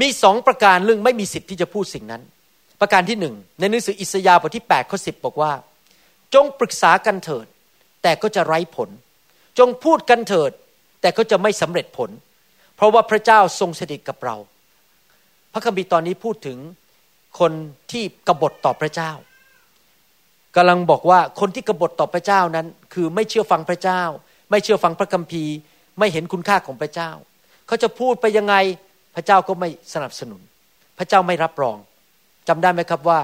[0.00, 2.22] มีสองประการเรื่องไม่มีสิทธิ์ที่จะพูดสิ่งนั้น
[2.80, 5.52] ประการที่หนึ่งในหนังสืออิสยาห์บทที่8ข้อสิบอกว่า
[6.34, 7.46] จงปรึกษากันเถิด
[8.02, 8.88] แต่ก็จะไร้ผล
[9.58, 10.52] จงพูดกันเถิด
[11.00, 12.10] แต่ก็จะไม่สำเร็จผล
[12.76, 14.36] เพราะว่าพระเจ้าทรงสถิตกับเรา
[15.52, 16.58] พระคัมภีร์ตอนนี้พูดถึง
[17.40, 17.52] คน
[17.92, 19.12] ที่กบฏต่อพระเจ้า
[20.56, 24.02] กำลังบอกว่าคนที่กบฏต่อพระเจ้านั้น คือไม่เชื่อฟังพระเจ้า
[24.50, 25.54] ไม่เชื่อฟังพระคัมภีร์
[25.98, 27.10] ไม่เห็นคุณค่าของพระเจ้า
[27.66, 28.54] เขาจะพูดไปยังไง
[29.14, 30.40] พระเจ้าก็ไม่สนับสนุน
[30.98, 31.76] พระเจ้าไม่รับรอง
[32.48, 33.20] จำได้ไหมครับว่า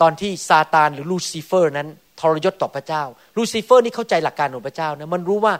[0.00, 1.88] ตอนที่ซาตานหรือลูซิเฟอร์นั้น
[2.20, 3.02] ทรยศต่อพระเจ้า
[3.36, 5.54] ลูซิเฟอร์นี่เข้าใจหลักการของพระเจ้านะมันรู้ว่า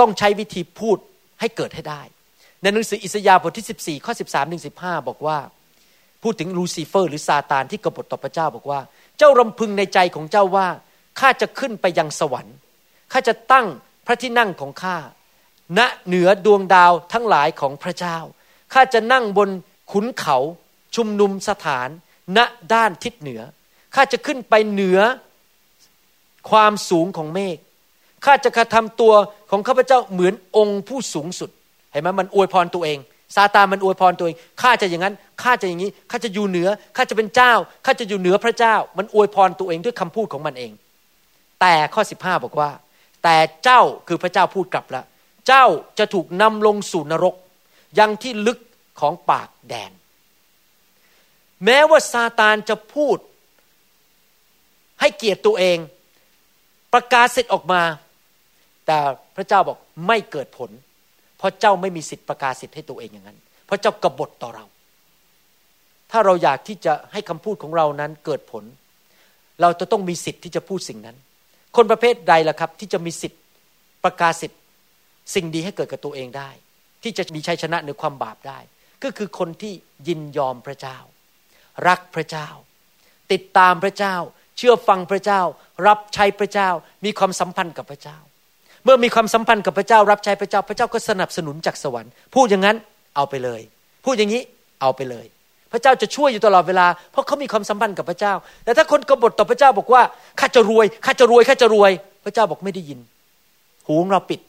[0.00, 0.98] ต้องใช้วิธีพูด
[1.40, 2.02] ให้เกิดให้ได้
[2.62, 5.38] ในหนังสืออิสยาห์บทที่ 14 ข้อ 13 ถึง 15 บอกว่า
[6.22, 8.80] พูดถึงลูซิเฟอร์ หรือซาตานที่กบฏต่อพระเจ้าบอกว่า
[9.18, 10.68] เจ้ารำพึงในใจของเจ้าว่า
[11.20, 12.56] ข้าจะขึ้นไปยังสวรรค์
[13.12, 13.66] ข้าจะตั้ง
[14.06, 14.96] พระที่นั่งของข้า
[15.78, 18.18] ณเหนือดวงดาวทั้งหลายของพระเจ้า
[18.72, 19.48] ข้าจะนั่งบน
[19.92, 20.36] ขุนเขา
[20.96, 21.88] ชุมนุมสถาน
[22.36, 22.38] ณ
[22.74, 23.42] ด้านทิศเหนือ
[23.94, 25.00] ข้าจะขึ้นไปเหนือ
[26.50, 27.58] ความสูงของเมฆ
[28.24, 29.12] ข้าจะกระทำตัว
[29.50, 31.50] ของข้าพเจ้าเหมือนองค์ผู้สูงสุด
[31.92, 32.98] เห็นไหมมันอวยพรตัวเอง
[33.36, 37.52] ซาตานมันอวยพรตัวเองข้าจะอย่างนั้นข้าจะอย่างนี้ข้าจะอยู่เหนือข้าจะเป็นเจ้า
[37.84, 40.72] ข้าจะอยู่เหนือพระเจ้า มันอวยพรตัวเองด้วยคำพูดของมันเอง
[41.60, 42.70] แต่ข้อ 15 บอกว่า
[43.22, 45.04] แต่เจ้าคือพระเจ้าพูดกลับแล้ว
[45.46, 45.64] เจ้า
[45.98, 47.34] จะถูกนำลงสู่นรก
[47.98, 48.58] ยังที่ลึก
[49.00, 49.92] ของปากแดน
[51.64, 53.18] แม้ว่าซาตานจะพูด
[55.00, 55.78] ให้เกียรติตัวเอง
[56.92, 57.82] ประกาศเสิทธิ์ออกมา
[58.90, 59.02] แต่
[59.36, 60.70] พระเจ้าบอกไม่เกิดผล
[61.38, 64.64] เพราะเจ้าไม่มีสิทธิประกาศสิทธิ์ให้ตัวเองอย่างนั้น เพราะเจ้ากบฏต่อเรา
[66.10, 68.64] ถ้าเราอยากที่จะให้คำพูดของเรานั้นเกิดผล
[69.60, 71.16] เราจะต้องมีสิทธิ์ที่จะพูดสิ่งนั้น
[71.76, 73.40] คนประเภทใดล่ะครับ ที่จะมีสิทธิ์
[74.04, 74.60] ประกาศสิทธิ์
[75.34, 76.50] สิ่งดีให้เกิดกับตัวเองได้
[77.02, 78.58] ที่จะมีชัยชนะในความบาปได้
[79.02, 79.72] ก็คือคนที่
[80.08, 80.98] ยินยอมพระเจ้า
[81.88, 82.48] รักพระเจ้า
[83.32, 84.16] ติดตามพระเจ้า
[84.56, 85.40] เชื่อฟังพระเจ้า
[85.86, 86.68] รับใช้พระเจ้า
[87.04, 88.18] มีความสัมพันธ์กับพระเจ้า
[88.84, 92.76] เมื่อมีความสัมพันธ์กับพระเจ้ารับใช้พระเจ้าพระเจ้าก็สนับสนุนจากสวรรค์พูดอย่างนั้น
[93.16, 93.60] เอาไปเลย
[94.04, 94.42] พูดอย่างนี้
[94.80, 95.26] เอาไปเลย
[95.72, 100.02] พระเจ้าจะช่วยอยู่ตลอดเวลา เพราะเขามีความสัมพันธ์กับพระเจ้า แต่ถ้าคนกบฏต่อพระเจ้าบอกว่า
[100.40, 101.90] ข้าจะรวยข้าจะรวยข้าจะรวย
[102.24, 103.00] พระเจ้าบอกไม่ได้ยิน
[103.86, 104.40] หูของเราปิด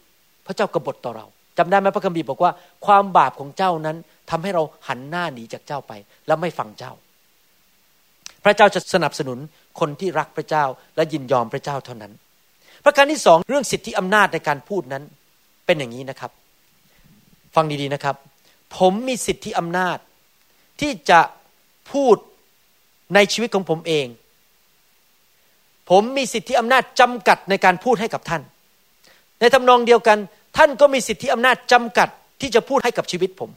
[0.46, 1.26] พระเจ้ากบฏต่อเรา
[1.58, 2.50] จำได้ไหมพระคัมภีร์บอกว่า
[2.86, 3.96] ความบาปของเจ้านั้น
[4.30, 5.92] ทำให้เราหันหน้าหนีจากเจ้าไป
[6.26, 6.92] แล้วไม่ฟังเจ้า
[8.44, 9.38] พระเจ้าจะสนับสนุน
[9.80, 10.64] คนที่รักพระเจ้า
[10.96, 12.12] และยินยอมพระเจ้าเท่านั้น
[12.84, 15.04] ประการที่สองเรื่องสิทธิอำนาจในการพูดนั้น
[15.66, 16.30] เป็นอย่างนี้นะครับ
[17.54, 18.16] ฟังดีๆนะครับ
[18.78, 19.98] ผมมีสิทธิอำนาจ
[20.80, 21.20] ที่จะ
[21.92, 22.16] พูด
[23.14, 24.06] ในชีวิตของผมเอง
[25.90, 28.42] ผมมีสิทธิอำนาจจำกัดในการพูดให้กับท่าน
[29.40, 30.18] ในทำนองเดียวกัน
[30.56, 32.08] ท่านก็มีสิทธิอำนาจจำกัด
[32.40, 33.50] ที่จะพูดให้กับชีวิตผม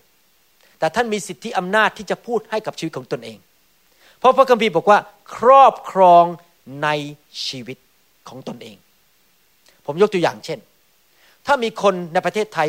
[0.79, 3.37] แต่ท่านมีสิทธิอำนาจที่จะพูดให้กับชีวิตของตนเอง
[4.19, 4.99] เพราะพระคัมภีร์บอกว่า
[5.35, 6.25] ครอบครอง
[6.83, 6.89] ใน
[7.47, 7.77] ชีวิต
[8.29, 8.77] ของตนเอง
[9.85, 10.59] ผมยกตัวอย่างเช่น
[11.45, 12.67] ถ้ามีคนในประเทศไทย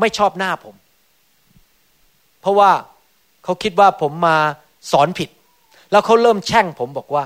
[0.00, 0.74] ไม่ชอบหน้าผม
[2.40, 2.70] เพราะว่า
[3.44, 4.36] เขาคิดว่าผมมา
[4.92, 5.30] สอนผิด
[5.92, 7.24] แล้วเขาเริ่มแช่งผมบอกว่า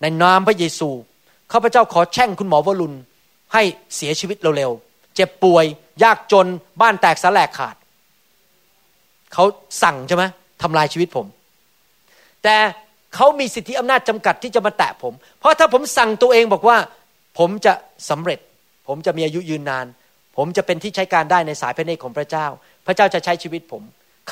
[0.00, 0.88] ในนามพระเยซู
[1.52, 2.96] ข้าพเจ้าขอแช่งคุณหมอวรุณ
[3.52, 3.62] ให้
[3.96, 5.64] เสียชีวิตเร็วๆเจ็บป่วย
[6.02, 6.46] ยากจน
[6.80, 7.76] บ้านแตกสลายขาด
[9.32, 9.44] เขา
[9.82, 10.24] สั่งใช่ไหม
[10.62, 11.26] ทำลายชีวิตผม
[12.42, 12.56] แต่
[13.14, 16.76] เขามีสิทธิอำนาจจำกัดที่จะมาแตะผม เพราะถ้าผมสั่งตัวเองบอกว่า
[17.38, 17.72] ผมจะ
[18.10, 18.38] สำเร็จ
[18.88, 19.86] ผมจะมีอายุยืนนาน
[20.36, 22.46] ผมจะเป็นที่ใช้การได้ในสายพระเนตรของพระเจ้า
[22.86, 23.82] พระเจ้าจะใช้ชีวิตผม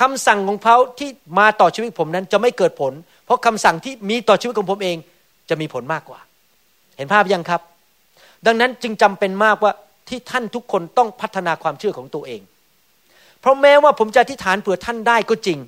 [0.00, 2.92] คำสั่งของเขาที่มาต่อชีวิตผมนั้นจะไม่เกิดผล
[3.24, 4.96] เพราะคำสั่งที่มีต่อชีวิตของผมเอง
[5.50, 6.20] จะมีผลมากกว่า
[6.96, 7.60] เห็นภาพยังครับ
[8.46, 9.72] ดังนั้นจึงจำเป็นมากว่า
[10.08, 12.40] ที่ท่านทุกคนต้องพัฒนาความเชื่อของตัวเอง
[13.40, 15.58] เพราะแม้ว่าผมจะอธิษฐานเผื่อท่านได้ก็จริง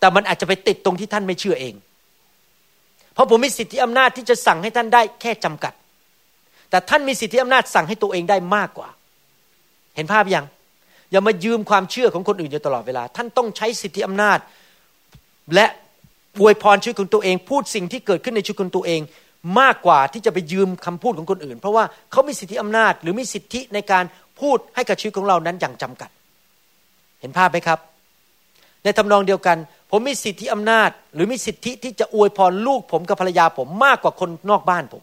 [0.00, 1.74] แต่มันอาจจะไปติดตรงที่ท่านไม่เชื่อเอง
[3.14, 5.72] เพราะผมมีสิทธิอำนาจที่จะสั่งให้ท่านได้แค่จำกัด
[6.72, 8.88] แต่ท่านมีสิทธิอำนาจสั่งให้ตัวเองได้มากกว่า
[9.96, 10.44] เห็นภาพยัง
[11.10, 14.38] อย่ามายืมความเชื่อของคนอื่นอยู่ตลอดเวลา ท่านต้องใช้สิทธิอำนาจ
[15.54, 15.66] และ
[16.40, 19.00] อวยพรชีวิตของตัวเอง พูดสิ่งที่เกิดขึ้นในชีวิตของตัวเอง
[19.60, 24.04] มากกว่าที่จะไปยืมคำพูดของคนอื่น เพราะว่าเขามีสิทธิอำนาจ หรือมีสิทธิในการ
[24.40, 26.10] พูดให้กับชีวิตของเรานั้นอย่างจำกัด
[27.20, 27.78] เห็นภาพไหมครับ
[28.84, 29.56] ในทำนองเดียวกัน
[29.90, 35.02] ผมมีสิทธิอำนาจ หรือมีสิทธิที่จะอวยพรลูกผมกับภรรยาผมมากกว่าคนนอกบ้านผม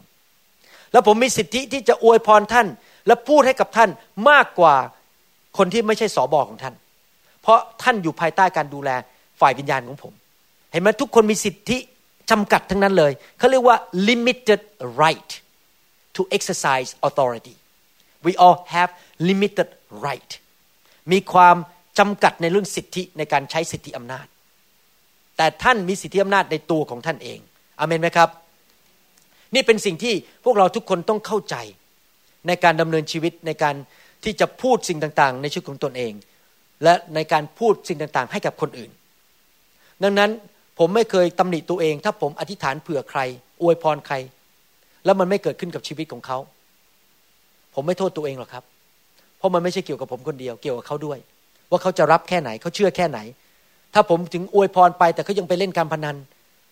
[0.92, 2.66] แล้วผมมีสิทธิที่จะอวยพรท่าน
[3.06, 3.90] และพูดให้กับท่าน
[4.30, 4.74] มากกว่า
[5.58, 6.74] คนที่ไม่ใช่สอบอของท่าน
[7.42, 8.90] เพราะท่านอยู่ภายใต้การดูแล
[9.40, 10.12] ฝ่ายวิญญาณของผม
[10.72, 11.78] เห็นไหมทุกคนมีสิทธิ
[12.30, 13.76] จำกัดทั้งนั้นเลย เขาเรียกว่า
[14.08, 14.60] limited
[15.02, 15.30] right
[16.16, 17.54] to exercise authority
[18.26, 18.90] we all have
[19.28, 19.68] limited
[20.06, 20.30] right
[21.12, 21.56] มีความ
[21.98, 24.26] จำกัดในเรื่องสิทธิในการใช้สิทธิอำนาจ
[25.36, 27.38] แต่ท่านมีสิทธิอำนาจในตัวของท่านเอง
[27.78, 28.28] อเมนไหมครับ
[29.54, 31.56] นี่เป็นสิ่งที่พวกเราทุกคนต้องเข้าใจ
[32.46, 33.74] ในการดำเนินชีวิตในการ
[34.24, 36.12] ที่จะพูดสิ่งต่างๆ ในชีวิตของตนเอง
[36.84, 38.90] และในการพูดสิ่งต่างๆ ให้กับคนอื่น
[40.02, 40.30] ดังนั้น
[40.78, 43.20] ผมไม่เคยตำหนิตัวเอง ถ้าผมอธิษฐานเผื่อใคร
[43.62, 44.16] อวยพรใคร
[45.04, 46.38] แล้วมันไม่เกิดขึ้นกับชีวิตของเขา
[47.74, 48.64] ผมไม่โทษตัวเองหรอกครับ
[49.38, 51.18] เพราะมันไม่ใช่เกี่ยวกับผมคนเดียวเกี่ยวกับเขาด้วย
[51.70, 53.18] ว่าเขาจะรับแค่ไหนเขาเชื่อแค่ไหน
[53.94, 56.16] ถ้าผมถึงอวยพรไปแต่เขายังไปเล่นการพนัน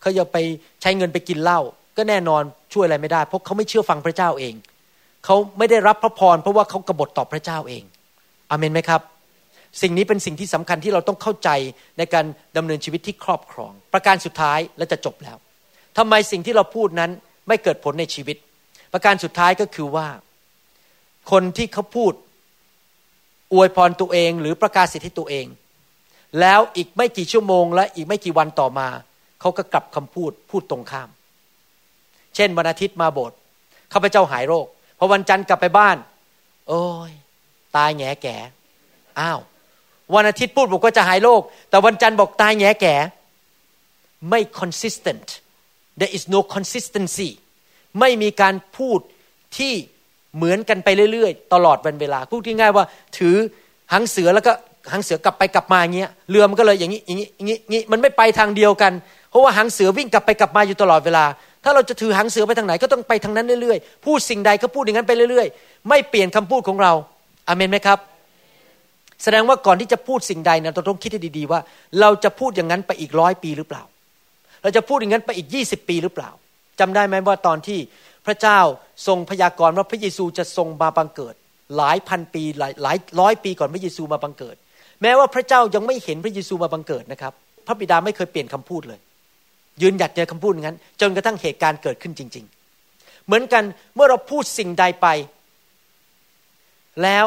[0.00, 0.36] เขายังไป
[0.82, 1.60] ใช้เงินไปกินเหล้า
[1.98, 2.42] ก็แน่นอน
[2.72, 4.54] ช่วยอะไรไม่ได้ เพราะเขาไม่เชื่อฟังพระเจ้าเอง
[5.24, 7.82] เขาไม่ได้รับพระพร เพราะว่าเขากบฏต่อพระเจ้าเอง
[8.50, 9.02] อเมนไหมครับ
[9.82, 11.50] สิ่งนี้เป็นสิ่งที่สำคัญที่เราต้องเข้าใจ
[11.98, 12.24] ในการ
[12.56, 15.36] ดำเนินชีวิตที่ครอบครอง ประการสุดท้ายและจะจบแล้ว
[15.98, 17.10] ทำไมสิ่งที่เราพูดนั้น
[17.48, 18.36] ไม่เกิดผลในชีวิต
[18.92, 20.06] ประการสุดท้ายก็คือว่า
[21.30, 22.12] คนที่เขาพูด
[23.52, 25.46] อวยพรตัวเอง หรือประกาศสิทธิตัวเอง
[26.40, 28.88] แล้วอีกไม่กี่ชั่วโมง และอีกไม่กี่วันต่อมา
[29.40, 31.08] เขาก็กลับคำพูดพูดตรงข้าม
[32.38, 33.36] เช่นวันอาทิตย์มาโบสถ์
[33.92, 34.66] ข้าพเจ้าหายโรค
[34.98, 35.96] พอวันจันทร์กลับไปบ้าน
[36.68, 37.12] โอ้ย
[37.76, 38.36] ตายแง่แก่
[39.20, 39.40] อ้าว
[40.14, 42.94] วันอาทิตย์พูดบอกว่าจะหายโรคแต่วันจันทร์บอกตายแง่แก่
[44.30, 45.28] ไม่ consistent
[45.98, 47.28] there is no consistency
[48.00, 49.00] ไม่มีการพูด
[49.56, 49.72] ที่
[50.36, 52.84] เหมือนกันไปเรื่อยๆ ตลอดวันเวลาพูดง่ายๆว่า
[53.18, 53.36] ถือ
[53.92, 54.52] หางเสือแล้วก็
[54.92, 58.92] หางเสือกลับไปกลับมาเงี้ยเรือมันก็เลยอย่างนี้อย่างนี้อย่างนี้มันไม่ไปทางเดียวกัน
[59.30, 61.24] เพราะว่าหางเสือวิ่งกลับไปกลับมาอยู่ตลอดเวลา
[61.64, 66.92] ถ้าเราจะถือหางเสือไปทางไหนก็ต้องไปทางนั้นเรื่อยๆ พูดสิ่งใดก็พูดอย่างนั้นไปเรื่อยๆ ไม่เปลี่ยนคำพูดของเรา
[67.48, 67.98] อาเมนไหมครับ
[69.22, 71.60] แสดงว่าก่อนที่จะพูดสิ่งใดนะเราต้องคิดให้ดีๆว่า
[72.00, 73.82] เราจะพูดอย่างนั้นไปอีกร้อยปีหรือเปล่า
[74.62, 76.30] เราจะพูดอย่างนั้นไปอีกยี่สิบปีหรือเปล่า
[76.80, 77.78] จำได้ไหมว่าตอนที่
[78.26, 78.60] พระเจ้า
[79.06, 81.34] ทรงพยากรณ์ว่าพระเยซูจะทรงมาบังเกิด
[81.76, 84.56] หลายพันปีหลายหลายร้อยปีก่อนพระเยซูมาบังเกิด
[85.02, 87.32] แม้ว่าพระเจ้ายังไม่เห็นพระเยซูมาบังเกิดนะครับ
[87.66, 88.98] พระบิดาไม่เคยเปลี่ยนคำพูดเลย
[89.82, 92.44] ยืนหยัดในคำพูดงั้น จนกระทั่งเหตุการณ์เกิดขึ้นจริง
[92.84, 93.64] ๆ เหมือนกัน
[93.94, 95.06] เมื่อเราพูดสิ่งใดไป
[97.02, 97.26] แล้ว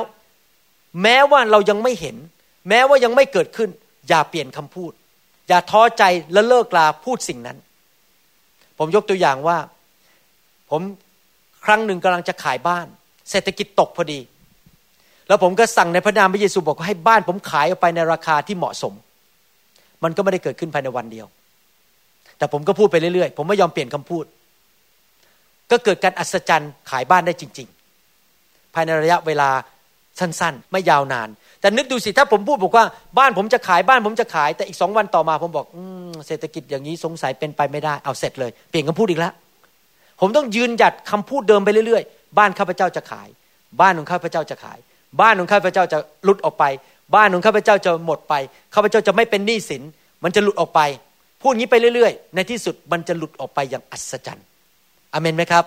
[1.01, 2.15] แม้ว่าเรายังไม่เห็น
[2.69, 3.69] แม้ว่ายังไม่เกิดขึ้น
[4.07, 4.91] อย่าเปลี่ยนคำพูด
[5.47, 7.57] อย่าท้อใจและเลิกลาพูดสิ่งนั้น
[8.77, 9.57] ผมยกตัวอย่างว่า
[10.69, 10.81] ผม
[11.65, 12.87] ครั้งหนึ่งกำลังจะขายบ้าน
[13.29, 14.19] เศรษฐกิจตกพอดี
[15.27, 18.93] แล้วผมก็สั่งในพระนามพระเยซูบอกให้บ้าน ผมขายออกไปในราคาที่เหมาะสม
[20.03, 21.27] มันก็ไม่ได้เกิดขึ้นภายในวันเดียว
[22.41, 24.25] แต่ผมก็พูดไปเรื่อยๆ ผมไม่ยอมเปลี่ยนคำพูด
[25.71, 27.67] ก็เกิดการอัศจรรย์ขายบ้านได้จริง
[28.15, 29.49] ๆ ภายในระยะเวลา
[30.19, 31.29] สั้นๆ ไม่ยาวนาน
[31.61, 32.85] แต่นึกดูสิถ้าผมพูดบอกว่า
[33.17, 35.77] บ้านผมจะขายบ้านผมจะขาย แต่อีกสองวันต่อมา ผมบอกอ
[36.27, 39.33] เศรษฐกิจอย่างนี้สงสัยเป็นไปไม่ได้เอาเสร็จเลย เปลี่ยนคำพูดอีกแล้ว
[40.21, 43.27] ผมต้องยืนหยัดคำพูดเดิมไปเรื่อยๆ บ้านข้าพเจ้าจะขาย
[43.81, 44.79] บ้านของข้าพเจ้าจะขาย
[45.21, 46.65] บ้านของข้าพเจ้าจะหลุดออกไป
[47.15, 48.33] บ้านของข้าพเจ้าจะหมดไป
[48.75, 49.83] ข้าพเจ้าจะไม่เป็นหนี้สิน
[50.23, 50.81] มันจะหลุดออกไป
[51.41, 54.45] พูดงี้ไปเรื่อยๆ ในที่สุดมันจะหลุดออกไปอย่างอัศจรรย์
[55.13, 55.65] อเมนไหมครับ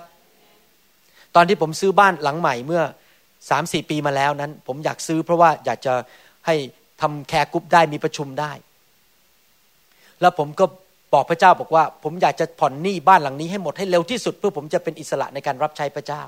[1.34, 2.82] ตอนที่ผมซื้อบ้านหลังใหม่เมื่อ
[3.50, 5.94] สามสี่ปีมาแล้วนั้น ผมอยากซื้อเพราะว่าอยากจะ
[6.46, 6.54] ให้
[7.00, 8.52] ทำแคร์กรุ๊ปได้มีประชุมได้
[10.20, 10.64] แล้วผมก็
[11.14, 16.22] บอกพระเจ้าบอกว่า ผมอยากจะผ่อนหนี้บ้านหลังนี้ให้หมดให้เร็วที่สุด เพื่อผมจะเป็นอิสระในการรับใช้พระเจ้า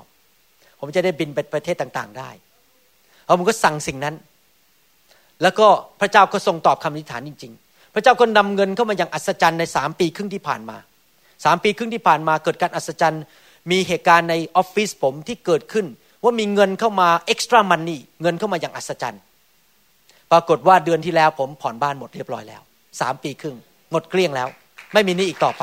[0.81, 2.31] ผมจะได้บินไปประเทศต่างๆได้
[3.25, 4.15] แล้วผมก็สั่งสิ่งนั้น
[5.43, 5.67] แล้วก็
[6.01, 7.53] พระเจ้าก็ทรงตอบคำอธิษฐานจริง
[7.99, 10.77] พระเจ้าก็นำเงินเข้ามาอย่างอัศจรรย์ในสามปีครึ่งที่ผ่านมา
[11.45, 13.23] สามปีครึ่งที่ผ่านมาเกิดการอัศจรรย์
[13.71, 15.87] มีเหตุการณ์ในออฟฟิศผมที่เกิดขึ้น
[16.23, 19.23] ว่ามีเงินเข้ามาเอ็กซ์ตร้ามันนี่เงินเข้ามาอย่างอัศจรรย์
[20.33, 22.63] ปรากฏว่าเดือนที่แล้วผมผ่อนบ้านหมดเรียบร้อยแล้ว
[23.01, 23.57] สามปีครึ่ง
[23.93, 24.49] หมดเกลี้ยงแล้ว
[24.93, 25.63] ไม่มีนี่อีกต่อไป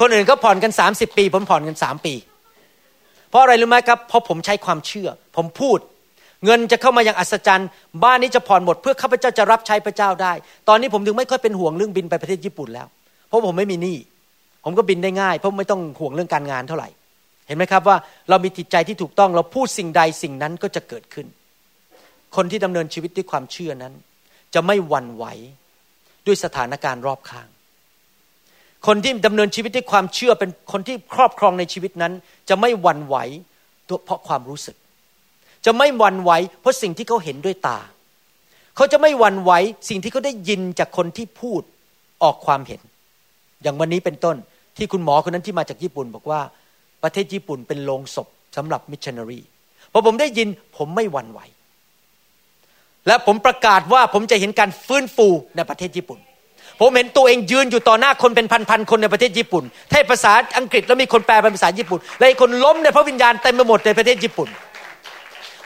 [0.00, 2.14] คนอื่นก็ผ่อนกันสามสิบปี ผมผ่อนกันสามปี
[3.30, 5.78] เพราะอะไรรู้ไหมครับเพราะผมใช้ความเชื่อ ผมพูด
[6.44, 7.68] เงินจะเข้ามาอย่างอัศจรรย์
[8.04, 10.32] บ้านนี้จะผ่อนหมดเพื่อข้าพเจ้าจะรับใช้พระเจ้าได้
[10.68, 12.86] ตอนนี้ผมถึงไม่ค่อยเป็นห่วงเรื่องบินไปประเทศญี่ปุ่นแล้ว
[13.28, 13.96] เพราะผมไม่มีหนี้
[14.64, 16.88] ผมก็บินได้ง่าย เพราะไม่ต้องห่วงเรื่องการงานเท่าไหร่
[17.46, 17.96] เห็นไหมครับว่า
[18.28, 21.26] เรามีจิตใจที่ถูกต้องเราพูดสิ่งใดสิ่งนั้นก็จะเกิดขึ้น
[22.36, 23.94] คนที่ดำเนินชีวิตด้วยความเชื่อนั้น
[24.54, 25.24] จะไม่หวั่นไหว
[26.26, 27.48] ด้วยสถานการณ์รอบข้าง
[28.86, 32.12] คนที่ดำเนินชีวิตด้วยความเชื่อเป็นคนที่ครอบครองในชีวิตนั้น
[32.48, 33.16] จะไม่หวั่นไหว
[33.84, 34.76] เพราะความรู้สึก
[35.66, 37.78] จะไม่หวั่นไหวเพราะสิ่งที่เขาเห็นด้วยตา
[38.76, 39.52] เขาจะไม่หวั่นไหว
[39.88, 41.62] สิ่งที่เขาได้ยินจากคนที่พูด
[42.22, 42.80] ออกความเห็น
[43.62, 44.36] อย่างวันนี้เป็นต้น
[44.76, 46.40] ที่คุณหมอคนนั้นที่มาจากญี่ปุ่นบอกว่า
[47.02, 49.40] ประเทศญี่ปุ่นเป็นโรงศพสำหรับมิชชันนารี
[49.92, 51.40] พอผมได้ยินผมไม่หวั่นไหว
[53.06, 56.18] และผมประกาศว่าผมจะเห็นการฟื้นฟูในประเทศญี่ปุ่น
[56.80, 64.48] ผมเห็นตัวเองยืนอยู่ต่อหน้าคนเป็นพันๆคนในประเทศญี่ปุ่นเทศภาษาอังกฤษแล้วมีคนแปลเป็นภาษาญี่ปุ่น และคนล้มในพระวิญญาณเต็มไปหมดในประเทศญี่ปุ่น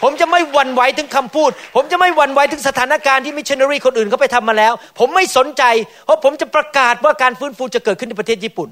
[0.03, 5.63] ผมจะไม่หวั่นไหวถึงคำพูด ผมจะไม่หวั่นไหวถึงสถานการณ์ที่มิชชันนารีคนอื่นเขาไปทำมาแล้ว ผมไม่สนใจ
[6.05, 8.69] เพราะผมจะประกาศว่าการฟื้นฟูจะเกิดขึ้นในประเทศญี่ปุ่น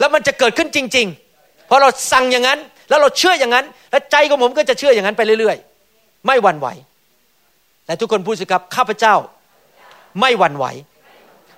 [0.00, 1.06] แล้วมันจะเกิดขึ้นจริง
[1.36, 2.58] ๆ เพราะเราสั่งอย่างนั้น
[2.88, 5.56] แล้วเราเชื่ออย่างนั้น และใจของผมก็จะเชื่ออย่างนั้นไปเรื่อย
[5.92, 6.68] ๆ ไม่หวั่นไหว
[7.86, 9.14] แต่ทุกคนพูดสิครับข้าพเจ้า
[10.20, 10.64] ไม่หวั่นไหว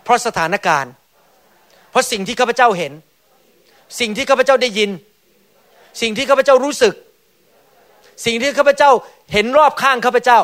[0.05, 0.93] เพราะสถานการณ์
[1.91, 2.93] เพราะสิ่งที่ข้าพเจ้าเห็น
[4.01, 4.91] สิ่งที่ข้าพเจ้าได้ยิน
[6.01, 6.95] สิ่งที่ข้าพเจ้ารู้สึก
[8.25, 8.91] สิ่งที่ข้าพเจ้า
[9.33, 10.41] เห็นรอบข้างข้าพเจ้า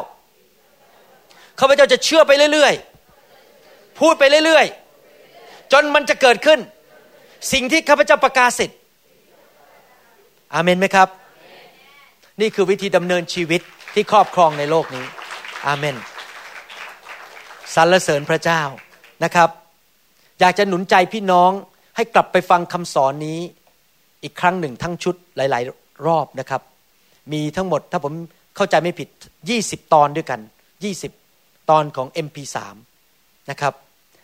[1.60, 6.58] ข้าพเจ้าจะเชื่อไปเรื่อยๆ พูดไปเรื่อยๆ จนมันจะเกิดขึ้น
[7.52, 8.78] สิ่งที่ข้าพเจ้าประกาศสิทธิ์
[10.54, 11.08] อาเมนไหมครับ
[12.40, 13.60] นี่คือวิธีดำเนินชีวิต
[13.94, 15.04] ที่ครอบครองในโลกนี้
[15.66, 15.96] อาเมน
[17.74, 18.62] สรรเสริญพระเจ้า
[19.24, 19.48] นะครับ
[20.40, 21.50] อยากจะหนุนใจพี่น้อง
[21.96, 23.38] ให้กลับไปฟังคำสอนนี้
[24.22, 26.62] อีกครั้งหนึ่งทั้งชุดหลาย ๆ รอบนะครับ
[27.32, 28.12] มีทั้งหมด ถ้าผม
[28.56, 29.08] เข้าใจไม่ผิด
[29.50, 30.40] 20 ตอนด้วยกัน
[31.04, 32.56] 20 ตอนของ MP3
[33.50, 33.74] นะครับ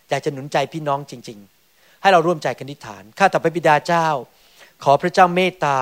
[0.09, 1.39] อยากจะหนุนใจพี่น้องจริง
[1.71, 4.09] ๆ ให้เราร่วมใจกันนิฐานข้าแต่พระบิดาเจ้า
[4.85, 5.79] ขอพระเจ้าเมตตา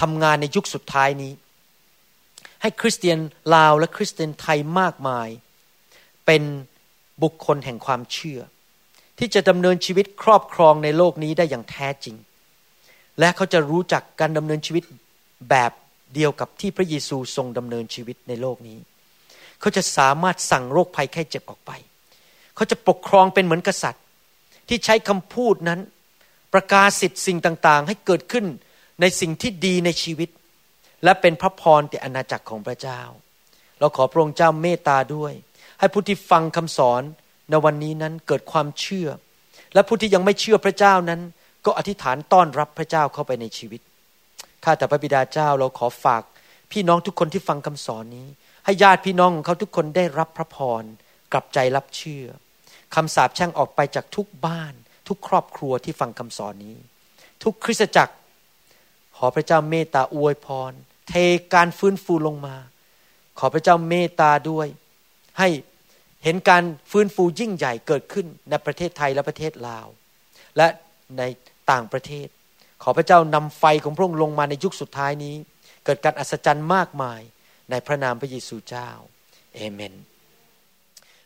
[0.00, 1.32] ทำงานในยุคสุดท้ายนี้
[2.62, 3.18] ให้คริสเตียน
[3.54, 5.28] ลาวและคริสเตียนไทยมากมาย
[6.26, 6.42] เป็น
[7.22, 8.40] บุคคลแห่งความเชื่อ
[9.18, 12.16] ที่จะดำเนินชีวิตครอบครองในโลกนี้ได้อย่างแท้จริง
[13.18, 14.82] และเขาจะรู้จักการดำเนินชีวิต
[15.48, 15.72] แบบ
[16.14, 18.78] เดียวกับที่พระเยซูทรงดำเนินชีวิตในโลกนี้
[19.60, 21.70] เขาจะสามารถสั่งโรคภัยแค่เจ็บออกไป
[22.54, 24.04] เขาจะปกครองเป็นเหมือนกษัตริย์
[24.68, 25.80] ที่ใช้คำพูดนั้น
[26.52, 28.46] ประกาศสิทธิ์สิ่งต่างๆ ให้เกิดขึ้น
[29.00, 30.28] ในสิ่งที่ดีในชีวิต
[31.04, 33.00] และเป็นพระพรแก่อาณาจักรของพระเจ้า
[33.78, 35.32] เราขอพระองค์เจ้าเมตตาด้วย
[35.78, 37.02] ให้ผู้ที่ฟังคำสอน
[37.50, 39.08] ในวันนี้นั้นเกิดความเชื่อ
[39.74, 41.20] และผู้ที่ยังไม่เชื่อพระเจ้านั้น
[41.66, 43.80] ก็อธิษฐานต้อนรับพระเจ้าเข้าไปในชีวิต
[44.64, 46.22] ข้าแต่พระบิดาเจ้าเราขอฝาก
[46.72, 48.28] พี่น้องทุกคนที่ฟังคำสอนนี้
[48.64, 50.82] ให้ญาติพี่น้องของเขาทุกคนได้รับพระพร
[51.32, 52.26] กลับใจรับเชื่อ
[52.94, 54.74] คำสาปแช่งออกไปจากทุกบ้าน
[55.08, 56.76] ทุกครอบครัวที่ฟังคำสอนนี้
[57.42, 58.14] ทุกคริสตจักร
[59.16, 60.72] ขอพระเจ้าเมตตาอวยพร
[61.08, 61.14] เท
[61.54, 62.56] การฟื้นฟูลงมา
[63.38, 64.66] ขอพระเจ้าเมตตาด้วย
[65.38, 65.48] ให้
[66.24, 69.86] เห็นการฟื้นฟูยิ่งใหญ่เกิดขึ้นในประเทศไทยและประเทศลาว
[70.56, 70.66] และ
[71.18, 71.22] ใน
[71.70, 72.28] ต่างประเทศ
[72.82, 75.34] ขอพระเจ้านำไฟของพระองค์ลงมาในยุคสุดท้ายนี้
[75.84, 77.20] เกิดการอัศจรรย์มากมาย
[77.70, 78.90] ในพระนามพระเยซูเจ้า
[79.54, 79.94] เอเมน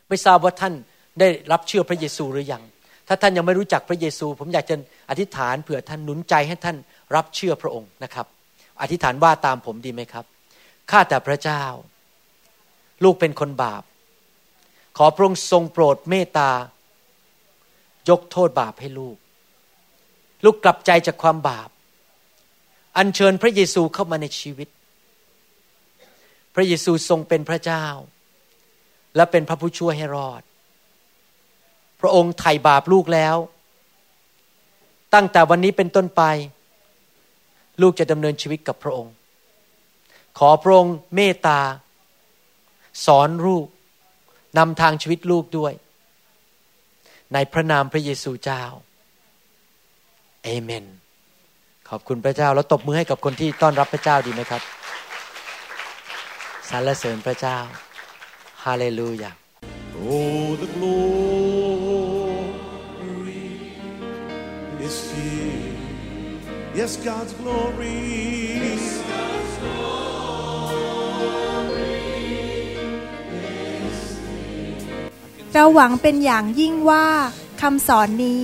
[0.07, 0.73] ไม่ทราบว่าท่าน
[1.19, 2.63] ได้รับเชื่อพระเยซูหรือยัง
[3.07, 4.75] ถ้าท่านยังไม่รู้จักพระเยซู ผมอยากจะ
[5.09, 6.77] อธิษฐานเผื่อท่านหนุนใจให้ท่าน
[7.15, 8.25] รับเชื่อพระองค์นะครับ
[8.81, 10.25] อธิษฐานว่าตามผมดีไหมครับ
[10.91, 11.63] ข้าแต่พระเจ้า
[13.03, 13.83] ลูกเป็นคนบาป
[14.97, 16.51] ขอพระองค์ทรงโปรดเมตตา
[18.09, 19.17] ยกโทษบาปให้ลูก
[20.43, 21.69] ลูกกลับใจจากความบาป
[22.97, 24.67] อัญเชิญพระเยซูเข้ามาในชีวิต
[26.55, 27.85] พระเยซูทรงเป็นพระเจ้า
[29.15, 30.41] และเป็นพระผู้ช่วยให้รอด
[32.01, 33.37] พระองค์ไถ่บาปลูกแล้ว
[35.13, 36.23] ตั้งแต่วันนี้เป็นต้นไป
[37.81, 39.13] ลูกจะดำเนินชีวิตกับพระองค์
[40.37, 41.59] ขอพระองค์เมตตา
[43.05, 43.67] สอนลูก
[44.57, 45.73] นำทางชีวิตลูกด้วย
[47.33, 48.63] ในพระนามพระเยซูเจ้า
[50.45, 50.85] เอเมน
[51.89, 54.61] ขอบคุณพระเจ้าแล้วตบมือให้กับคนที่ต้อนรับพระเจ้าดีไหมครับ
[56.69, 57.57] สรรเสริญพระเจ้า
[58.63, 59.31] ฮาเลลูยา
[60.07, 61.05] Oh, the glory
[64.87, 65.75] is here.
[66.79, 67.99] Yes, God's glory.
[68.67, 69.95] Yes, God's glory.
[75.53, 77.07] เราหวังเป็นอย่างยิ่งว่า
[77.61, 78.43] คำสอนนี้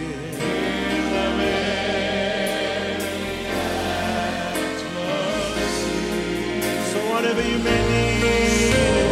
[6.92, 9.05] So whatever you may need,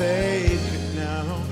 [0.00, 1.44] take it now.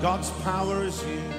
[0.00, 1.37] God's power is here.